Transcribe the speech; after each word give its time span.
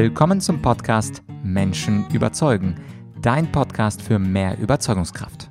Willkommen 0.00 0.40
zum 0.40 0.62
Podcast 0.62 1.24
Menschen 1.42 2.08
überzeugen, 2.12 2.76
dein 3.20 3.50
Podcast 3.50 4.00
für 4.00 4.20
mehr 4.20 4.56
Überzeugungskraft. 4.56 5.50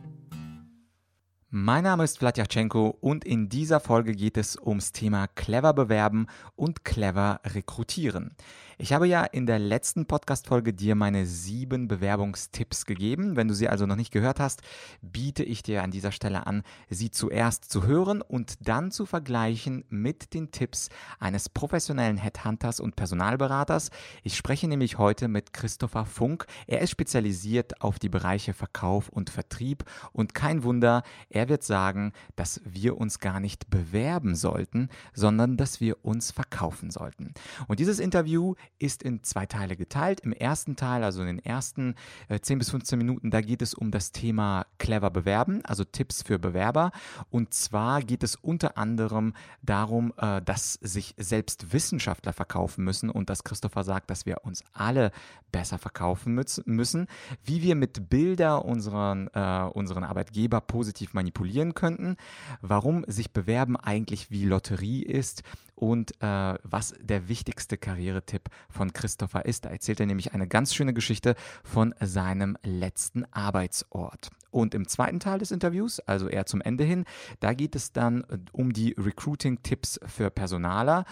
Mein 1.49 1.83
Name 1.83 2.05
ist 2.05 2.20
Vladyachenko 2.20 2.95
und 3.02 3.25
in 3.25 3.49
dieser 3.49 3.81
Folge 3.81 4.13
geht 4.13 4.38
es 4.38 4.57
ums 4.57 4.93
Thema 4.93 5.27
clever 5.27 5.73
bewerben 5.73 6.27
und 6.55 6.86
clever 6.86 7.41
rekrutieren. 7.43 8.38
Ich 8.80 8.94
habe 8.94 9.07
ja 9.07 9.23
in 9.23 9.48
der 9.48 9.57
letzten 9.57 10.05
Podcast-Folge 10.05 10.71
dir 10.71 10.94
meine 10.94 11.26
sieben 11.26 11.88
Bewerbungstipps 11.88 12.86
gegeben. 12.86 13.36
Wenn 13.36 13.48
du 13.48 13.55
sie 13.55 13.70
also 13.70 13.88
noch 13.88 13.96
nicht 13.96 14.14
gehört 14.14 14.39
hast, 14.39 14.62
biete 15.02 15.44
ich 15.44 15.64
dir 15.64 15.82
an 15.82 15.89
dieser 15.89 16.12
Stelle 16.12 16.46
an, 16.46 16.62
sie 16.88 17.09
zuerst 17.09 17.71
zu 17.71 17.88
hören 17.88 18.21
und 18.21 18.68
dann 18.68 18.91
zu 18.91 19.08
vergleichen 19.08 19.84
mit 19.90 20.36
den 20.36 20.52
Tipps 20.52 20.90
eines 21.20 21.50
professionellen 21.50 22.18
Headhunters 22.18 22.80
und 22.80 22.95
Personalberaters. 22.95 23.90
Ich 24.21 24.38
spreche 24.38 24.68
nämlich 24.68 24.99
heute 24.99 25.27
mit 25.27 25.54
Christopher 25.54 26.05
Funk. 26.05 26.46
Er 26.68 26.82
ist 26.82 26.91
spezialisiert 26.91 27.82
auf 27.82 27.98
die 27.98 28.09
Bereiche 28.09 28.54
Verkauf 28.54 29.09
und 29.09 29.32
Vertrieb 29.32 29.85
und 30.12 30.35
kein 30.35 30.62
Wunder, 30.62 31.02
er 31.32 31.49
wird 31.49 31.63
sagen, 31.63 32.13
dass 32.35 32.62
wir 32.63 32.98
uns 32.99 33.18
gar 33.18 33.40
nicht 33.40 33.71
bewerben 33.71 34.35
sollten, 34.35 34.90
sondern 35.16 35.57
dass 35.57 35.82
wir 35.82 36.05
uns 36.05 36.30
verkaufen 36.30 36.91
sollten. 36.91 37.34
Und 37.68 37.80
dieses 37.80 37.98
Interview 37.98 38.54
ist 38.80 39.03
in 39.03 39.23
zwei 39.23 39.45
Teile 39.45 39.76
geteilt. 39.76 40.21
Im 40.21 40.34
ersten 40.34 40.76
Teil, 40.76 41.03
also 41.03 41.21
in 41.21 41.27
den 41.27 41.39
ersten 41.39 41.95
äh, 42.30 42.39
10 42.39 42.59
bis 42.59 42.70
15 42.70 42.98
Minuten, 42.98 43.31
da 43.31 43.41
geht 43.41 43.62
es 43.62 43.73
um 43.73 43.91
das 43.91 44.12
Thema 44.12 44.66
clever 44.77 45.09
bewerben, 45.09 45.63
also 45.66 45.84
Tipps 45.84 46.23
für 46.23 46.40
Bewerber. 46.40 46.91
Und 47.30 47.53
zwar 47.53 48.02
geht 48.02 48.23
es 48.23 48.35
unter 48.35 48.77
anderem 48.77 49.34
darum, 49.62 50.13
äh, 50.17 50.41
dass 50.41 50.73
sich 50.73 51.16
selbst 51.17 51.73
Wissenschaftler 51.73 52.34
verkaufen 52.34 52.84
müssen 52.84 53.09
und 53.09 53.30
dass 53.30 53.43
Christopher 53.43 53.84
sagt, 53.84 54.09
dass 54.09 54.26
wir 54.26 54.43
uns 54.43 54.63
alle 54.73 55.12
besser 55.52 55.77
verkaufen 55.77 56.34
müssen, 56.65 57.07
wie 57.43 57.62
wir 57.62 57.76
mit 57.76 58.10
Bilder 58.10 58.65
unseren, 58.65 59.27
äh, 59.34 59.70
unseren 59.73 60.04
Arbeitgeber 60.04 60.62
positiv 60.62 61.13
manipulieren 61.13 61.73
könnten, 61.73 62.18
warum 62.62 63.05
sich 63.07 63.32
Bewerben 63.32 63.77
eigentlich 63.77 64.29
wie 64.29 64.45
Lotterie 64.45 65.03
ist 65.03 65.44
und 65.78 66.11
äh, 66.22 66.56
was 66.63 66.95
der 67.00 67.29
wichtigste 67.29 67.78
Karrieretipp 67.78 68.50
von 68.69 68.91
Christopher 68.94 69.45
ist. 69.45 69.66
Da 69.66 69.69
erzählt 69.69 70.00
er 70.00 70.07
nämlich 70.07 70.33
eine 70.33 70.47
ganz 70.47 70.73
schöne 70.73 70.94
Geschichte 70.94 71.35
von 71.63 71.94
seinem 72.01 72.57
letzten 72.63 73.25
Arbeitsort. 73.31 74.29
Und 74.50 74.73
im 74.73 74.88
zweiten 74.88 75.19
Teil 75.19 75.39
des 75.39 75.51
Interviews, 75.51 76.00
also 76.00 76.28
eher 76.28 76.45
zum 76.45 76.61
Ende 76.61 76.83
hin, 76.83 77.05
da 77.39 77.53
geht 77.53 77.75
es 77.75 77.91
dann 77.91 78.23
äh, 78.23 78.38
um 78.51 78.73
die 78.73 78.95
Recruiting-Tipps 78.97 80.00
für 80.05 80.31
Personaler 80.31 81.05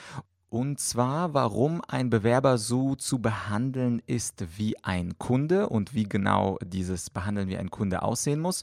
und 0.49 0.80
zwar, 0.80 1.33
warum 1.33 1.81
ein 1.86 2.09
Bewerber 2.09 2.58
so 2.58 2.95
zu 2.95 3.19
behandeln 3.19 4.02
ist 4.05 4.58
wie 4.58 4.81
ein 4.83 5.17
Kunde 5.17 5.67
und 5.67 5.93
wie 5.93 6.05
genau 6.05 6.58
dieses 6.63 7.09
Behandeln 7.09 7.49
wie 7.49 7.58
ein 7.58 7.71
Kunde 7.71 8.03
aussehen 8.03 8.39
muss. 8.39 8.61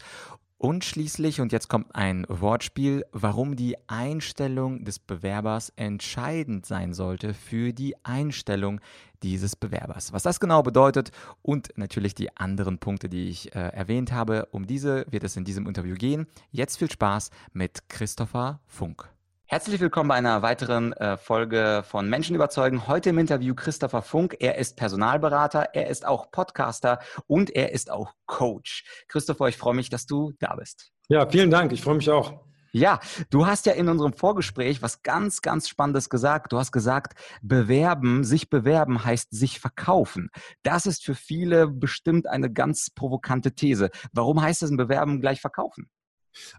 Und 0.63 0.85
schließlich, 0.85 1.41
und 1.41 1.51
jetzt 1.51 1.67
kommt 1.67 1.93
ein 1.93 2.25
Wortspiel, 2.29 3.05
warum 3.11 3.57
die 3.57 3.75
Einstellung 3.89 4.85
des 4.85 5.01
Bewerbers 5.01 5.73
entscheidend 5.75 6.67
sein 6.67 6.95
sollte 6.95 7.35
für 7.35 7.73
die 7.73 7.97
Einstellung 8.05 8.81
dieses 9.25 9.57
Bewerbers. 9.57 10.13
Was 10.13 10.23
das 10.23 10.39
genau 10.39 10.63
bedeutet 10.63 11.11
und 11.43 11.71
natürlich 11.75 12.15
die 12.15 12.37
anderen 12.37 12.79
Punkte, 12.79 13.09
die 13.09 13.29
ich 13.29 13.53
äh, 13.57 13.59
erwähnt 13.59 14.13
habe, 14.13 14.47
um 14.53 14.65
diese 14.65 15.05
wird 15.11 15.25
es 15.25 15.37
in 15.37 15.43
diesem 15.43 15.67
Interview 15.67 15.97
gehen. 15.97 16.29
Jetzt 16.53 16.77
viel 16.77 16.93
Spaß 16.93 17.31
mit 17.53 17.89
Christopher 17.89 18.61
Funk. 18.65 19.13
Herzlich 19.53 19.81
willkommen 19.81 20.09
bei 20.09 20.15
einer 20.15 20.41
weiteren 20.41 20.95
äh, 20.95 21.19
Folge 21.19 21.83
von 21.87 22.09
Menschen 22.09 22.35
überzeugen. 22.35 22.87
Heute 22.87 23.11
im 23.11 23.19
Interview 23.19 23.55
Christopher 23.55 24.01
Funk. 24.01 24.35
Er 24.41 24.57
ist 24.57 24.79
Personalberater, 24.79 25.75
er 25.75 25.89
ist 25.89 26.07
auch 26.07 26.31
Podcaster 26.31 27.01
und 27.27 27.51
er 27.51 27.73
ist 27.73 27.91
auch 27.91 28.15
Coach. 28.25 28.83
Christopher, 29.09 29.49
ich 29.49 29.59
freue 29.59 29.75
mich, 29.75 29.91
dass 29.91 30.07
du 30.07 30.33
da 30.39 30.57
bist. 30.57 30.91
Ja, 31.11 31.29
vielen 31.29 31.51
Dank. 31.51 31.71
Ich 31.73 31.83
freue 31.83 31.97
mich 31.97 32.09
auch. 32.09 32.33
Ja, 32.73 32.99
du 33.29 33.45
hast 33.45 33.67
ja 33.67 33.75
in 33.75 33.91
unserem 33.91 34.15
Vorgespräch 34.15 34.81
was 34.81 35.03
ganz, 35.03 35.43
ganz 35.43 35.69
Spannendes 35.69 36.09
gesagt. 36.09 36.55
Du 36.55 36.57
hast 36.57 36.73
gesagt, 36.73 37.21
bewerben, 37.43 38.25
sich 38.25 38.49
bewerben 38.49 39.05
heißt 39.05 39.33
sich 39.33 39.61
verkaufen. 39.61 40.31
Das 40.63 40.87
ist 40.87 41.05
für 41.05 41.15
viele 41.15 41.69
bestimmt 41.69 42.27
eine 42.27 42.51
ganz 42.51 42.89
provokante 42.89 43.53
These. 43.53 43.91
Warum 44.15 44.41
heißt 44.41 44.63
es 44.63 44.71
ein 44.71 44.79
Bewerben 44.79 45.21
gleich 45.21 45.43
verkaufen? 45.43 45.91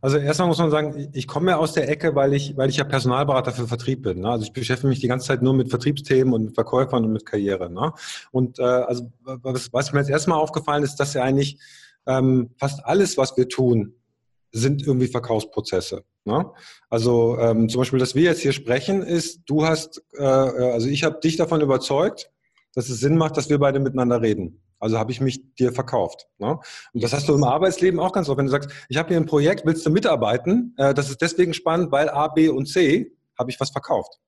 Also 0.02 0.18
erstmal 0.18 0.48
muss 0.48 0.58
man 0.58 0.72
sagen, 0.72 1.10
ich 1.14 1.28
komme 1.28 1.52
ja 1.52 1.58
aus 1.58 1.74
der 1.74 1.90
Ecke, 1.90 2.16
weil 2.16 2.34
ich, 2.34 2.56
weil 2.58 2.70
ich 2.70 2.78
ja 2.78 2.84
Personalberater 2.84 3.52
für 3.52 3.68
Vertrieb 3.68 4.04
bin. 4.04 4.22
Ne? 4.22 4.30
Also 4.30 4.46
ich 4.46 4.54
beschäftige 4.54 4.88
mich 4.88 5.00
die 5.00 5.08
ganze 5.08 5.28
Zeit 5.28 5.42
nur 5.42 5.54
mit 5.54 5.70
Vertriebsthemen 5.70 6.34
und 6.34 6.46
mit 6.46 6.56
Verkäufern 6.56 7.06
und 7.06 7.14
mit 7.14 7.26
Karriere. 7.26 7.70
Ne? 7.70 7.94
Und 8.32 8.60
äh, 8.60 8.64
also 8.64 9.12
was, 9.24 9.74
was 9.74 9.94
mir 9.94 10.00
jetzt 10.00 10.10
erstmal 10.10 10.40
aufgefallen 10.40 10.84
ist, 10.84 10.96
dass 10.98 11.14
ja 11.14 11.24
eigentlich 11.24 11.60
ähm, 12.06 12.52
fast 12.58 12.86
alles, 12.86 13.18
was 13.18 13.36
wir 13.38 13.50
tun, 13.50 13.96
sind 14.52 14.86
irgendwie 14.86 15.08
Verkaufsprozesse. 15.08 16.04
Ne? 16.26 16.52
Also 16.90 17.38
ähm, 17.40 17.68
zum 17.70 17.82
Beispiel, 17.82 18.00
dass 18.00 18.16
wir 18.16 18.24
jetzt 18.24 18.42
hier 18.42 18.54
sprechen, 18.54 19.02
ist, 19.02 19.42
du 19.48 19.66
hast, 19.66 20.04
äh, 20.14 20.24
also 20.24 20.88
ich 20.88 21.04
habe 21.04 21.20
dich 21.20 21.38
davon 21.38 21.62
überzeugt, 21.62 22.30
dass 22.76 22.90
es 22.90 23.00
Sinn 23.00 23.18
macht, 23.18 23.38
dass 23.38 23.50
wir 23.50 23.60
beide 23.60 23.80
miteinander 23.80 24.22
reden. 24.22 24.62
Also 24.84 25.00
habe 25.00 25.14
ich 25.14 25.22
mich 25.22 25.56
dir 25.56 25.72
verkauft. 25.72 26.28
Ne? 26.40 26.60
Und 26.94 27.04
das 27.04 27.14
hast 27.14 27.30
du 27.30 27.34
im 27.34 27.46
Arbeitsleben 27.46 28.02
auch 28.02 28.12
ganz 28.12 28.28
oft, 28.28 28.38
wenn 28.38 28.48
du 28.48 28.52
sagst, 28.52 28.70
ich 28.90 28.98
habe 28.98 29.08
hier 29.08 29.18
ein 29.18 29.26
Projekt, 29.26 29.66
willst 29.66 29.86
du 29.86 29.90
mitarbeiten? 29.90 30.76
Äh, 30.78 30.94
das 30.94 31.10
ist 31.10 31.22
deswegen 31.22 31.54
spannend, 31.54 31.94
weil 31.94 32.10
A, 32.10 32.28
B 32.28 32.50
und 32.50 32.66
C 32.66 33.16
habe 33.40 33.50
ich 33.50 33.58
was 33.62 33.70
verkauft. 33.70 34.20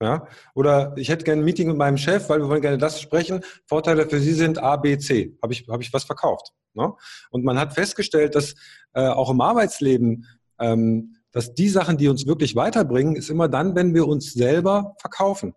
Ja? 0.00 0.28
Oder 0.54 0.94
ich 0.96 1.08
hätte 1.08 1.24
gerne 1.24 1.42
ein 1.42 1.44
Meeting 1.44 1.66
mit 1.66 1.76
meinem 1.76 1.96
Chef, 1.96 2.28
weil 2.28 2.38
wir 2.38 2.48
wollen 2.48 2.62
gerne 2.62 2.78
das 2.78 3.00
sprechen. 3.00 3.42
Vorteile 3.66 4.08
für 4.08 4.20
Sie 4.20 4.34
sind 4.34 4.62
A, 4.62 4.76
B, 4.76 4.98
C. 4.98 5.36
Habe 5.42 5.52
ich, 5.52 5.66
habe 5.68 5.82
ich 5.82 5.92
was 5.92 6.04
verkauft. 6.04 6.52
Ne? 6.74 6.92
Und 7.30 7.44
man 7.44 7.58
hat 7.58 7.74
festgestellt, 7.74 8.36
dass 8.36 8.54
äh, 8.92 9.00
auch 9.00 9.30
im 9.30 9.40
Arbeitsleben 9.40 10.26
ähm, 10.60 11.16
dass 11.32 11.54
die 11.54 11.68
Sachen, 11.68 11.98
die 11.98 12.06
uns 12.08 12.26
wirklich 12.26 12.54
weiterbringen, 12.54 13.16
ist 13.16 13.30
immer 13.30 13.48
dann, 13.48 13.74
wenn 13.74 13.94
wir 13.94 14.06
uns 14.06 14.32
selber 14.32 14.94
verkaufen. 15.00 15.54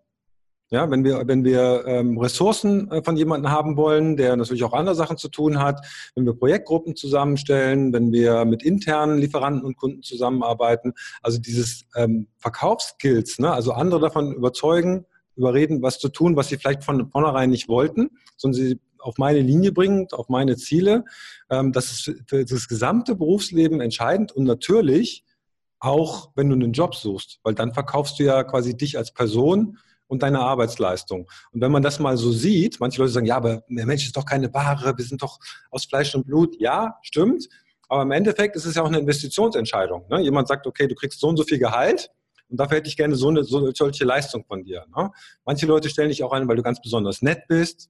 Ja, 0.72 0.90
wenn 0.90 1.04
wir, 1.04 1.28
wenn 1.28 1.44
wir 1.44 1.84
ähm, 1.86 2.16
Ressourcen 2.16 2.90
äh, 2.90 3.02
von 3.02 3.14
jemandem 3.14 3.52
haben 3.52 3.76
wollen, 3.76 4.16
der 4.16 4.34
natürlich 4.36 4.64
auch 4.64 4.72
andere 4.72 4.94
Sachen 4.94 5.18
zu 5.18 5.28
tun 5.28 5.58
hat, 5.58 5.84
wenn 6.14 6.24
wir 6.24 6.32
Projektgruppen 6.32 6.96
zusammenstellen, 6.96 7.92
wenn 7.92 8.10
wir 8.10 8.46
mit 8.46 8.62
internen 8.62 9.18
Lieferanten 9.18 9.66
und 9.66 9.76
Kunden 9.76 10.02
zusammenarbeiten, 10.02 10.94
also 11.20 11.38
dieses 11.38 11.84
ähm, 11.94 12.26
Verkaufsskills, 12.38 13.38
ne, 13.38 13.52
also 13.52 13.72
andere 13.72 14.00
davon 14.00 14.32
überzeugen, 14.32 15.04
überreden, 15.36 15.82
was 15.82 15.98
zu 15.98 16.08
tun, 16.08 16.36
was 16.36 16.48
sie 16.48 16.56
vielleicht 16.56 16.84
von 16.84 17.10
vornherein 17.10 17.50
nicht 17.50 17.68
wollten, 17.68 18.08
sondern 18.38 18.62
sie 18.62 18.80
auf 18.98 19.18
meine 19.18 19.40
Linie 19.40 19.72
bringen, 19.72 20.06
auf 20.12 20.30
meine 20.30 20.56
Ziele. 20.56 21.04
Ähm, 21.50 21.72
das 21.72 21.92
ist 21.92 22.14
für 22.26 22.46
das 22.46 22.66
gesamte 22.66 23.14
Berufsleben 23.14 23.82
entscheidend 23.82 24.32
und 24.32 24.44
natürlich 24.44 25.22
auch, 25.80 26.30
wenn 26.34 26.48
du 26.48 26.54
einen 26.54 26.72
Job 26.72 26.94
suchst, 26.94 27.40
weil 27.42 27.54
dann 27.54 27.74
verkaufst 27.74 28.18
du 28.18 28.22
ja 28.22 28.42
quasi 28.42 28.74
dich 28.74 28.96
als 28.96 29.12
Person 29.12 29.76
und 30.12 30.22
deine 30.22 30.40
Arbeitsleistung. 30.40 31.26
Und 31.52 31.62
wenn 31.62 31.72
man 31.72 31.82
das 31.82 31.98
mal 31.98 32.18
so 32.18 32.32
sieht, 32.32 32.80
manche 32.80 33.00
Leute 33.00 33.12
sagen, 33.12 33.24
ja, 33.24 33.36
aber 33.36 33.62
der 33.66 33.86
Mensch 33.86 34.04
ist 34.04 34.14
doch 34.14 34.26
keine 34.26 34.52
Ware, 34.52 34.98
wir 34.98 35.04
sind 35.06 35.22
doch 35.22 35.38
aus 35.70 35.86
Fleisch 35.86 36.14
und 36.14 36.26
Blut. 36.26 36.54
Ja, 36.60 36.98
stimmt. 37.00 37.48
Aber 37.88 38.02
im 38.02 38.10
Endeffekt 38.10 38.54
ist 38.54 38.66
es 38.66 38.74
ja 38.74 38.82
auch 38.82 38.88
eine 38.88 38.98
Investitionsentscheidung. 38.98 40.04
Ne? 40.10 40.20
Jemand 40.20 40.48
sagt, 40.48 40.66
okay, 40.66 40.86
du 40.86 40.94
kriegst 40.94 41.18
so 41.18 41.28
und 41.28 41.38
so 41.38 41.44
viel 41.44 41.58
Gehalt 41.58 42.10
und 42.50 42.60
dafür 42.60 42.76
hätte 42.76 42.88
ich 42.88 42.96
gerne 42.98 43.14
so 43.14 43.28
eine 43.28 43.42
so, 43.42 43.70
solche 43.72 44.04
Leistung 44.04 44.44
von 44.44 44.62
dir. 44.62 44.84
Ne? 44.94 45.10
Manche 45.46 45.64
Leute 45.64 45.88
stellen 45.88 46.10
dich 46.10 46.22
auch 46.22 46.32
ein, 46.32 46.46
weil 46.46 46.56
du 46.56 46.62
ganz 46.62 46.82
besonders 46.82 47.22
nett 47.22 47.44
bist 47.48 47.88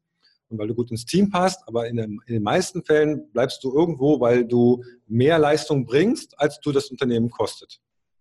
und 0.49 0.59
weil 0.59 0.69
du 0.69 0.77
gut 0.77 0.93
ins 0.93 1.05
Team 1.05 1.29
passt, 1.29 1.67
aber 1.67 1.89
in, 1.89 1.97
dem, 1.97 2.23
in 2.27 2.35
den 2.35 2.43
meisten 2.45 2.85
Fällen 2.85 3.33
bleibst 3.33 3.65
du 3.65 3.75
irgendwo, 3.75 4.21
weil 4.21 4.45
du 4.45 4.85
mehr 5.09 5.41
Leistung 5.41 5.87
bringst, 5.87 6.39
als 6.39 6.61
du 6.61 6.71
das 6.71 6.87
Unternehmen 6.87 7.31
kostet, 7.31 7.81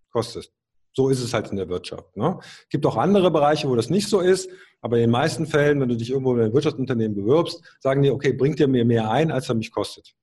kostest. 0.10 0.52
So 0.94 1.10
ist 1.10 1.22
es 1.22 1.34
halt 1.34 1.50
in 1.50 1.58
der 1.58 1.70
Wirtschaft. 1.70 2.16
Ne? 2.18 2.40
Gibt 2.70 2.86
auch 2.86 2.98
andere 2.98 3.32
Bereiche, 3.32 3.70
wo 3.70 3.76
das 3.76 3.90
nicht 3.90 4.10
so 4.10 4.20
ist, 4.20 4.50
aber 4.82 4.98
in 4.98 5.04
den 5.04 5.12
meisten 5.12 5.46
Fällen, 5.46 5.80
wenn 5.80 5.90
du 5.90 5.96
dich 5.96 6.10
irgendwo 6.10 6.34
in 6.34 6.42
einem 6.42 6.54
Wirtschaftsunternehmen 6.54 7.16
bewirbst, 7.16 7.62
sagen 7.80 8.02
die, 8.02 8.10
okay, 8.10 8.34
bringt 8.34 8.60
dir 8.60 8.68
mir 8.68 8.84
mehr 8.84 9.10
ein, 9.10 9.32
als 9.32 9.48
er 9.48 9.56
mich 9.56 9.72
kostet. 9.72 10.16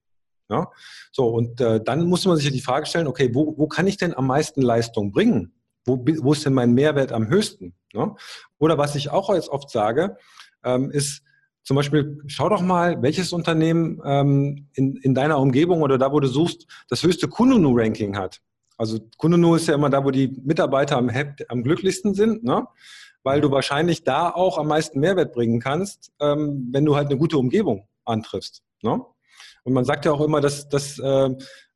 Ja? 0.50 0.70
So, 1.12 1.28
und 1.28 1.60
äh, 1.60 1.82
dann 1.82 2.06
muss 2.06 2.24
man 2.26 2.36
sich 2.36 2.46
ja 2.46 2.50
die 2.50 2.60
Frage 2.60 2.86
stellen, 2.86 3.06
okay, 3.06 3.30
wo, 3.34 3.54
wo 3.56 3.66
kann 3.68 3.86
ich 3.86 3.96
denn 3.96 4.14
am 4.14 4.26
meisten 4.26 4.62
Leistung 4.62 5.12
bringen? 5.12 5.52
Wo, 5.86 6.04
wo 6.04 6.32
ist 6.32 6.44
denn 6.44 6.54
mein 6.54 6.74
Mehrwert 6.74 7.12
am 7.12 7.28
höchsten? 7.28 7.74
Ne? 7.94 8.14
Oder 8.58 8.76
was 8.76 8.94
ich 8.94 9.10
auch 9.10 9.32
jetzt 9.32 9.48
oft 9.48 9.70
sage, 9.70 10.16
ähm, 10.64 10.90
ist, 10.90 11.22
zum 11.62 11.76
Beispiel, 11.76 12.22
schau 12.26 12.48
doch 12.48 12.62
mal, 12.62 13.02
welches 13.02 13.32
Unternehmen 13.32 14.00
ähm, 14.04 14.68
in, 14.74 14.96
in 14.96 15.14
deiner 15.14 15.38
Umgebung 15.38 15.82
oder 15.82 15.98
da, 15.98 16.12
wo 16.12 16.20
du 16.20 16.26
suchst, 16.26 16.66
das 16.88 17.02
höchste 17.02 17.28
Kununu-Ranking 17.28 18.16
hat. 18.16 18.40
Also 18.78 19.00
Kununu 19.18 19.56
ist 19.56 19.66
ja 19.66 19.74
immer 19.74 19.90
da, 19.90 20.04
wo 20.04 20.10
die 20.10 20.28
Mitarbeiter 20.44 20.96
am, 20.96 21.10
am 21.48 21.62
glücklichsten 21.62 22.14
sind, 22.14 22.44
ne? 22.44 22.66
weil 23.24 23.40
du 23.40 23.50
wahrscheinlich 23.50 24.04
da 24.04 24.30
auch 24.30 24.56
am 24.56 24.68
meisten 24.68 25.00
Mehrwert 25.00 25.34
bringen 25.34 25.60
kannst, 25.60 26.12
ähm, 26.20 26.68
wenn 26.72 26.84
du 26.84 26.96
halt 26.96 27.08
eine 27.08 27.18
gute 27.18 27.36
Umgebung 27.36 27.88
antriffst. 28.04 28.62
Ne? 28.82 29.04
Und 29.64 29.72
man 29.72 29.84
sagt 29.84 30.04
ja 30.04 30.12
auch 30.12 30.20
immer, 30.20 30.40
dass, 30.40 30.68
dass 30.68 30.98
äh, 30.98 31.30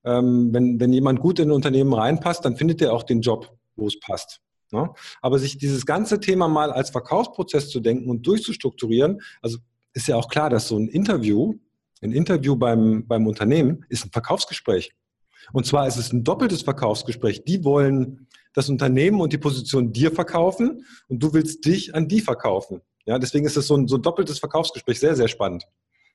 ähm, 0.05 0.49
wenn, 0.53 0.81
wenn 0.81 0.93
jemand 0.93 1.21
gut 1.21 1.41
in 1.41 1.49
ein 1.49 1.53
Unternehmen 1.53 1.93
reinpasst, 1.93 2.45
dann 2.45 2.57
findet 2.57 2.81
er 2.81 2.93
auch 2.93 3.03
den 3.03 3.21
Job, 3.21 3.51
wo 3.75 3.89
es 3.89 3.99
passt. 3.99 4.41
Ne? 4.71 4.89
Aber 5.21 5.39
sich 5.39 5.59
dieses 5.59 5.85
ganze 5.85 6.21
Thema 6.21 6.47
mal 6.47 6.73
als 6.73 6.91
Verkaufsprozess 6.91 7.69
zu 7.69 7.81
denken 7.81 8.09
und 8.09 8.27
durchzustrukturieren, 8.27 9.21
also 9.43 9.59
ist 9.93 10.09
ja 10.09 10.17
auch 10.17 10.29
klar, 10.29 10.51
dass 10.51 10.69
so 10.69 10.79
ein 10.79 10.89
Interview, 10.89 11.55
ein 12.01 12.13
Interview 12.13 12.57
beim, 12.57 13.07
beim 13.07 13.27
Unternehmen 13.27 13.85
ist 13.89 14.05
ein 14.05 14.11
Verkaufsgespräch. 14.11 14.93
Und 15.53 15.67
zwar 15.67 15.87
ist 15.87 15.97
es 15.97 16.13
ein 16.13 16.25
doppeltes 16.25 16.63
Verkaufsgespräch. 16.63 17.45
Die 17.45 17.65
wollen 17.65 18.29
das 18.55 18.69
Unternehmen 18.69 19.21
und 19.21 19.33
die 19.33 19.39
Position 19.39 19.93
dir 19.93 20.13
verkaufen 20.13 20.85
und 21.09 21.23
du 21.23 21.33
willst 21.33 21.65
dich 21.65 21.95
an 21.95 22.09
die 22.09 22.21
verkaufen. 22.21 22.83
Ja, 23.05 23.19
deswegen 23.19 23.47
ist 23.47 23.57
es 23.57 23.67
so 23.67 23.77
ein, 23.77 23.89
so 23.89 23.97
ein 23.97 24.03
doppeltes 24.03 24.39
Verkaufsgespräch 24.39 25.01
sehr, 25.01 25.17
sehr 25.17 25.29
spannend. 25.29 25.65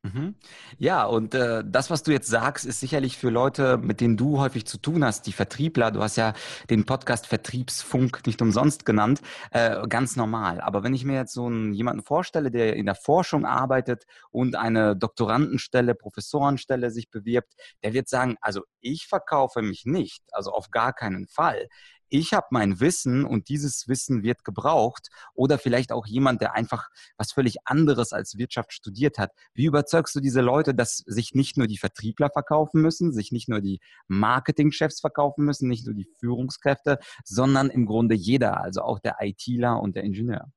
Mhm. 0.03 0.35
Ja, 0.77 1.05
und 1.05 1.33
äh, 1.33 1.63
das, 1.65 1.89
was 1.89 2.03
du 2.03 2.11
jetzt 2.11 2.27
sagst, 2.27 2.65
ist 2.65 2.79
sicherlich 2.79 3.17
für 3.17 3.29
Leute, 3.29 3.77
mit 3.77 3.99
denen 3.99 4.15
du 4.15 4.39
häufig 4.39 4.65
zu 4.65 4.77
tun 4.77 5.03
hast, 5.03 5.25
die 5.25 5.33
Vertriebler, 5.33 5.91
du 5.91 6.01
hast 6.01 6.17
ja 6.17 6.33
den 6.69 6.85
Podcast 6.85 7.25
Vertriebsfunk 7.27 8.25
nicht 8.27 8.41
umsonst 8.41 8.85
genannt, 8.85 9.21
äh, 9.51 9.87
ganz 9.87 10.15
normal. 10.15 10.61
Aber 10.61 10.83
wenn 10.83 10.93
ich 10.93 11.03
mir 11.03 11.15
jetzt 11.15 11.33
so 11.33 11.47
einen, 11.47 11.73
jemanden 11.73 12.03
vorstelle, 12.03 12.51
der 12.51 12.75
in 12.75 12.85
der 12.85 12.95
Forschung 12.95 13.45
arbeitet 13.45 14.05
und 14.29 14.55
eine 14.55 14.95
Doktorandenstelle, 14.95 15.95
Professorenstelle 15.95 16.91
sich 16.91 17.09
bewirbt, 17.09 17.55
der 17.83 17.93
wird 17.93 18.07
sagen, 18.07 18.37
also 18.39 18.61
ich 18.79 19.07
verkaufe 19.07 19.61
mich 19.61 19.85
nicht, 19.85 20.23
also 20.31 20.51
auf 20.51 20.69
gar 20.69 20.93
keinen 20.93 21.27
Fall 21.27 21.67
ich 22.09 22.33
habe 22.33 22.47
mein 22.51 22.79
Wissen 22.79 23.25
und 23.25 23.49
dieses 23.49 23.87
Wissen 23.87 24.23
wird 24.23 24.43
gebraucht 24.43 25.09
oder 25.33 25.57
vielleicht 25.57 25.91
auch 25.91 26.05
jemand, 26.05 26.41
der 26.41 26.53
einfach 26.53 26.89
was 27.17 27.31
völlig 27.31 27.57
anderes 27.65 28.13
als 28.13 28.37
Wirtschaft 28.37 28.73
studiert 28.73 29.17
hat. 29.17 29.31
Wie 29.53 29.65
überzeugst 29.65 30.15
du 30.15 30.19
diese 30.19 30.41
Leute, 30.41 30.73
dass 30.73 30.97
sich 31.05 31.33
nicht 31.33 31.57
nur 31.57 31.67
die 31.67 31.77
Vertriebler 31.77 32.29
verkaufen 32.29 32.81
müssen, 32.81 33.11
sich 33.11 33.31
nicht 33.31 33.49
nur 33.49 33.61
die 33.61 33.79
Marketingchefs 34.07 34.99
verkaufen 34.99 35.45
müssen, 35.45 35.67
nicht 35.67 35.85
nur 35.85 35.95
die 35.95 36.07
Führungskräfte, 36.19 36.99
sondern 37.23 37.69
im 37.69 37.85
Grunde 37.85 38.15
jeder, 38.15 38.61
also 38.61 38.81
auch 38.81 38.99
der 38.99 39.17
ITler 39.19 39.81
und 39.81 39.95
der 39.95 40.03
Ingenieur? 40.03 40.51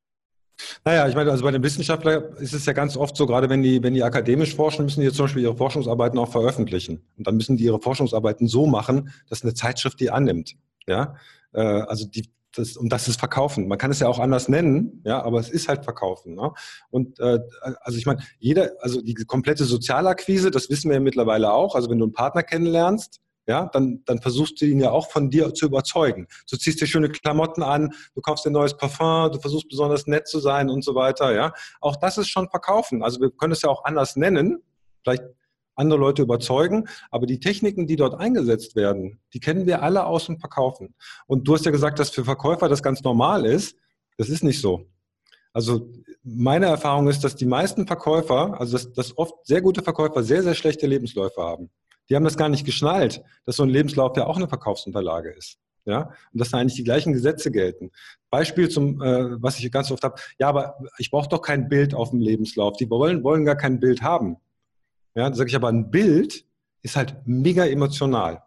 Naja, 0.84 1.08
ich 1.08 1.14
meine, 1.14 1.30
also 1.30 1.44
bei 1.44 1.50
den 1.50 1.62
Wissenschaftlern 1.62 2.36
ist 2.38 2.52
es 2.52 2.66
ja 2.66 2.72
ganz 2.72 2.96
oft 2.96 3.16
so, 3.16 3.26
gerade 3.26 3.48
wenn 3.48 3.62
die, 3.62 3.82
wenn 3.82 3.94
die 3.94 4.02
akademisch 4.02 4.54
forschen, 4.54 4.84
müssen 4.84 5.00
die 5.00 5.10
zum 5.12 5.24
Beispiel 5.24 5.42
ihre 5.42 5.56
Forschungsarbeiten 5.56 6.18
auch 6.18 6.30
veröffentlichen. 6.30 7.02
Und 7.16 7.26
dann 7.26 7.36
müssen 7.36 7.56
die 7.56 7.64
ihre 7.64 7.80
Forschungsarbeiten 7.80 8.46
so 8.46 8.66
machen, 8.66 9.12
dass 9.28 9.42
eine 9.42 9.54
Zeitschrift 9.54 10.00
die 10.00 10.10
annimmt. 10.10 10.56
Ja, 10.86 11.16
äh, 11.52 11.60
also 11.60 12.06
die, 12.06 12.30
das, 12.54 12.76
und 12.76 12.90
das 12.90 13.08
ist 13.08 13.18
Verkaufen. 13.18 13.68
Man 13.68 13.78
kann 13.78 13.90
es 13.90 14.00
ja 14.00 14.08
auch 14.08 14.18
anders 14.18 14.48
nennen, 14.48 15.02
ja, 15.04 15.22
aber 15.22 15.38
es 15.38 15.50
ist 15.50 15.68
halt 15.68 15.84
Verkaufen. 15.84 16.34
Ne? 16.34 16.52
Und 16.90 17.20
äh, 17.20 17.38
also 17.80 17.98
ich 17.98 18.06
meine, 18.06 18.22
jeder, 18.38 18.72
also 18.80 19.00
die 19.00 19.14
komplette 19.14 19.64
Sozialakquise, 19.64 20.50
das 20.50 20.68
wissen 20.68 20.90
wir 20.90 20.96
ja 20.96 21.00
mittlerweile 21.00 21.52
auch. 21.52 21.74
Also 21.74 21.90
wenn 21.90 21.98
du 21.98 22.06
einen 22.06 22.12
Partner 22.12 22.42
kennenlernst, 22.42 23.20
ja, 23.46 23.66
dann, 23.72 24.02
dann 24.04 24.20
versuchst 24.20 24.60
du 24.60 24.66
ihn 24.66 24.78
ja 24.78 24.90
auch 24.90 25.10
von 25.10 25.30
dir 25.30 25.52
zu 25.54 25.66
überzeugen. 25.66 26.28
Du 26.48 26.56
ziehst 26.56 26.80
dir 26.80 26.86
schöne 26.86 27.08
Klamotten 27.08 27.62
an, 27.62 27.92
du 28.14 28.20
kaufst 28.20 28.44
dir 28.44 28.50
ein 28.50 28.52
neues 28.52 28.76
Parfum, 28.76 29.32
du 29.32 29.40
versuchst 29.40 29.68
besonders 29.68 30.06
nett 30.06 30.28
zu 30.28 30.38
sein 30.38 30.70
und 30.70 30.84
so 30.84 30.94
weiter, 30.94 31.34
ja. 31.34 31.52
Auch 31.80 31.96
das 31.96 32.18
ist 32.18 32.28
schon 32.28 32.48
Verkaufen. 32.48 33.02
Also 33.02 33.20
wir 33.20 33.30
können 33.30 33.52
es 33.52 33.62
ja 33.62 33.68
auch 33.68 33.84
anders 33.84 34.14
nennen. 34.14 34.62
Vielleicht 35.02 35.24
andere 35.74 35.98
Leute 35.98 36.22
überzeugen. 36.22 36.88
Aber 37.10 37.26
die 37.26 37.40
Techniken, 37.40 37.86
die 37.86 37.96
dort 37.96 38.14
eingesetzt 38.18 38.76
werden, 38.76 39.20
die 39.32 39.40
kennen 39.40 39.66
wir 39.66 39.82
alle 39.82 40.06
aus 40.06 40.26
dem 40.26 40.38
Verkaufen. 40.38 40.94
Und 41.26 41.46
du 41.46 41.54
hast 41.54 41.64
ja 41.64 41.70
gesagt, 41.70 41.98
dass 41.98 42.10
für 42.10 42.24
Verkäufer 42.24 42.68
das 42.68 42.82
ganz 42.82 43.02
normal 43.02 43.46
ist. 43.46 43.76
Das 44.16 44.28
ist 44.28 44.44
nicht 44.44 44.60
so. 44.60 44.86
Also 45.52 45.90
meine 46.22 46.66
Erfahrung 46.66 47.08
ist, 47.08 47.24
dass 47.24 47.34
die 47.34 47.46
meisten 47.46 47.86
Verkäufer, 47.86 48.60
also 48.60 48.72
dass, 48.72 48.92
dass 48.92 49.18
oft 49.18 49.34
sehr 49.46 49.60
gute 49.60 49.82
Verkäufer 49.82 50.22
sehr, 50.22 50.42
sehr 50.42 50.54
schlechte 50.54 50.86
Lebensläufe 50.86 51.42
haben. 51.42 51.70
Die 52.08 52.16
haben 52.16 52.24
das 52.24 52.36
gar 52.36 52.48
nicht 52.48 52.64
geschnallt, 52.64 53.22
dass 53.44 53.56
so 53.56 53.62
ein 53.62 53.68
Lebenslauf 53.68 54.16
ja 54.16 54.26
auch 54.26 54.36
eine 54.36 54.48
Verkaufsunterlage 54.48 55.30
ist. 55.30 55.58
Ja, 55.86 56.12
und 56.32 56.40
dass 56.40 56.50
da 56.50 56.58
eigentlich 56.58 56.74
die 56.74 56.84
gleichen 56.84 57.14
Gesetze 57.14 57.50
gelten. 57.50 57.90
Beispiel 58.28 58.68
zum, 58.68 59.00
äh, 59.00 59.42
was 59.42 59.58
ich 59.58 59.72
ganz 59.72 59.90
oft 59.90 60.04
habe, 60.04 60.20
ja, 60.38 60.46
aber 60.48 60.76
ich 60.98 61.10
brauche 61.10 61.28
doch 61.28 61.40
kein 61.40 61.68
Bild 61.70 61.94
auf 61.94 62.10
dem 62.10 62.20
Lebenslauf. 62.20 62.76
Die 62.76 62.90
wollen, 62.90 63.24
wollen 63.24 63.46
gar 63.46 63.56
kein 63.56 63.80
Bild 63.80 64.02
haben. 64.02 64.36
Ja, 65.14 65.32
sage 65.34 65.48
ich 65.48 65.56
aber, 65.56 65.68
ein 65.68 65.90
Bild 65.90 66.44
ist 66.82 66.96
halt 66.96 67.16
mega 67.24 67.66
emotional. 67.66 68.42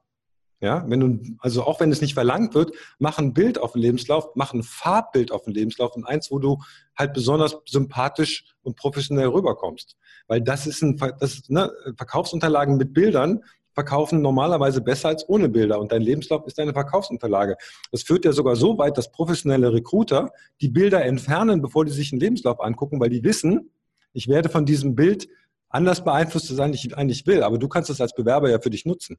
Ja, 0.64 0.86
wenn 0.88 1.00
du, 1.02 1.36
also 1.40 1.64
auch 1.64 1.82
wenn 1.82 1.92
es 1.92 2.00
nicht 2.00 2.14
verlangt 2.14 2.56
wird, 2.56 2.72
mach 2.98 3.20
ein 3.20 3.34
Bild 3.34 3.60
auf 3.60 3.74
den 3.74 3.82
Lebenslauf, 3.82 4.30
mach 4.36 4.54
ein 4.54 4.64
Farbbild 4.64 5.34
auf 5.34 5.44
den 5.44 5.54
Lebenslauf 5.54 5.94
und 5.94 6.06
eins, 6.06 6.32
wo 6.32 6.40
du 6.40 6.58
halt 6.98 7.14
besonders 7.14 7.58
sympathisch 7.66 8.46
und 8.62 8.78
professionell 8.78 9.28
rüberkommst. 9.28 9.98
Weil 10.28 10.40
das 10.40 10.66
ist 10.66 10.82
ein, 10.82 10.96
das, 11.20 11.50
ne, 11.50 11.70
Verkaufsunterlagen 11.98 12.78
mit 12.78 12.94
Bildern 12.94 13.42
verkaufen 13.74 14.22
normalerweise 14.22 14.80
besser 14.80 15.10
als 15.10 15.28
ohne 15.28 15.50
Bilder 15.50 15.80
und 15.80 15.92
dein 15.92 16.02
Lebenslauf 16.02 16.46
ist 16.48 16.58
eine 16.60 16.72
Verkaufsunterlage. 16.72 17.58
Das 17.92 18.04
führt 18.04 18.24
ja 18.24 18.32
sogar 18.32 18.56
so 18.56 18.78
weit, 18.78 18.98
dass 18.98 19.12
professionelle 19.12 19.74
Recruiter 19.74 20.32
die 20.62 20.70
Bilder 20.70 21.04
entfernen, 21.04 21.62
bevor 21.62 21.84
die 21.84 21.92
sich 21.92 22.14
einen 22.14 22.22
Lebenslauf 22.22 22.62
angucken, 22.62 23.02
weil 23.02 23.10
die 23.10 23.24
wissen, 23.24 23.72
ich 24.14 24.28
werde 24.28 24.48
von 24.48 24.66
diesem 24.66 24.96
Bild 24.96 25.28
anders 25.74 26.04
beeinflusst 26.04 26.48
zu 26.48 26.56
sein, 26.56 26.74
ich 26.74 26.98
eigentlich 26.98 27.28
will. 27.28 27.44
Aber 27.44 27.58
du 27.58 27.68
kannst 27.68 27.90
es 27.90 28.00
als 28.00 28.14
Bewerber 28.14 28.50
ja 28.50 28.60
für 28.60 28.70
dich 28.70 28.86
nutzen. 28.86 29.18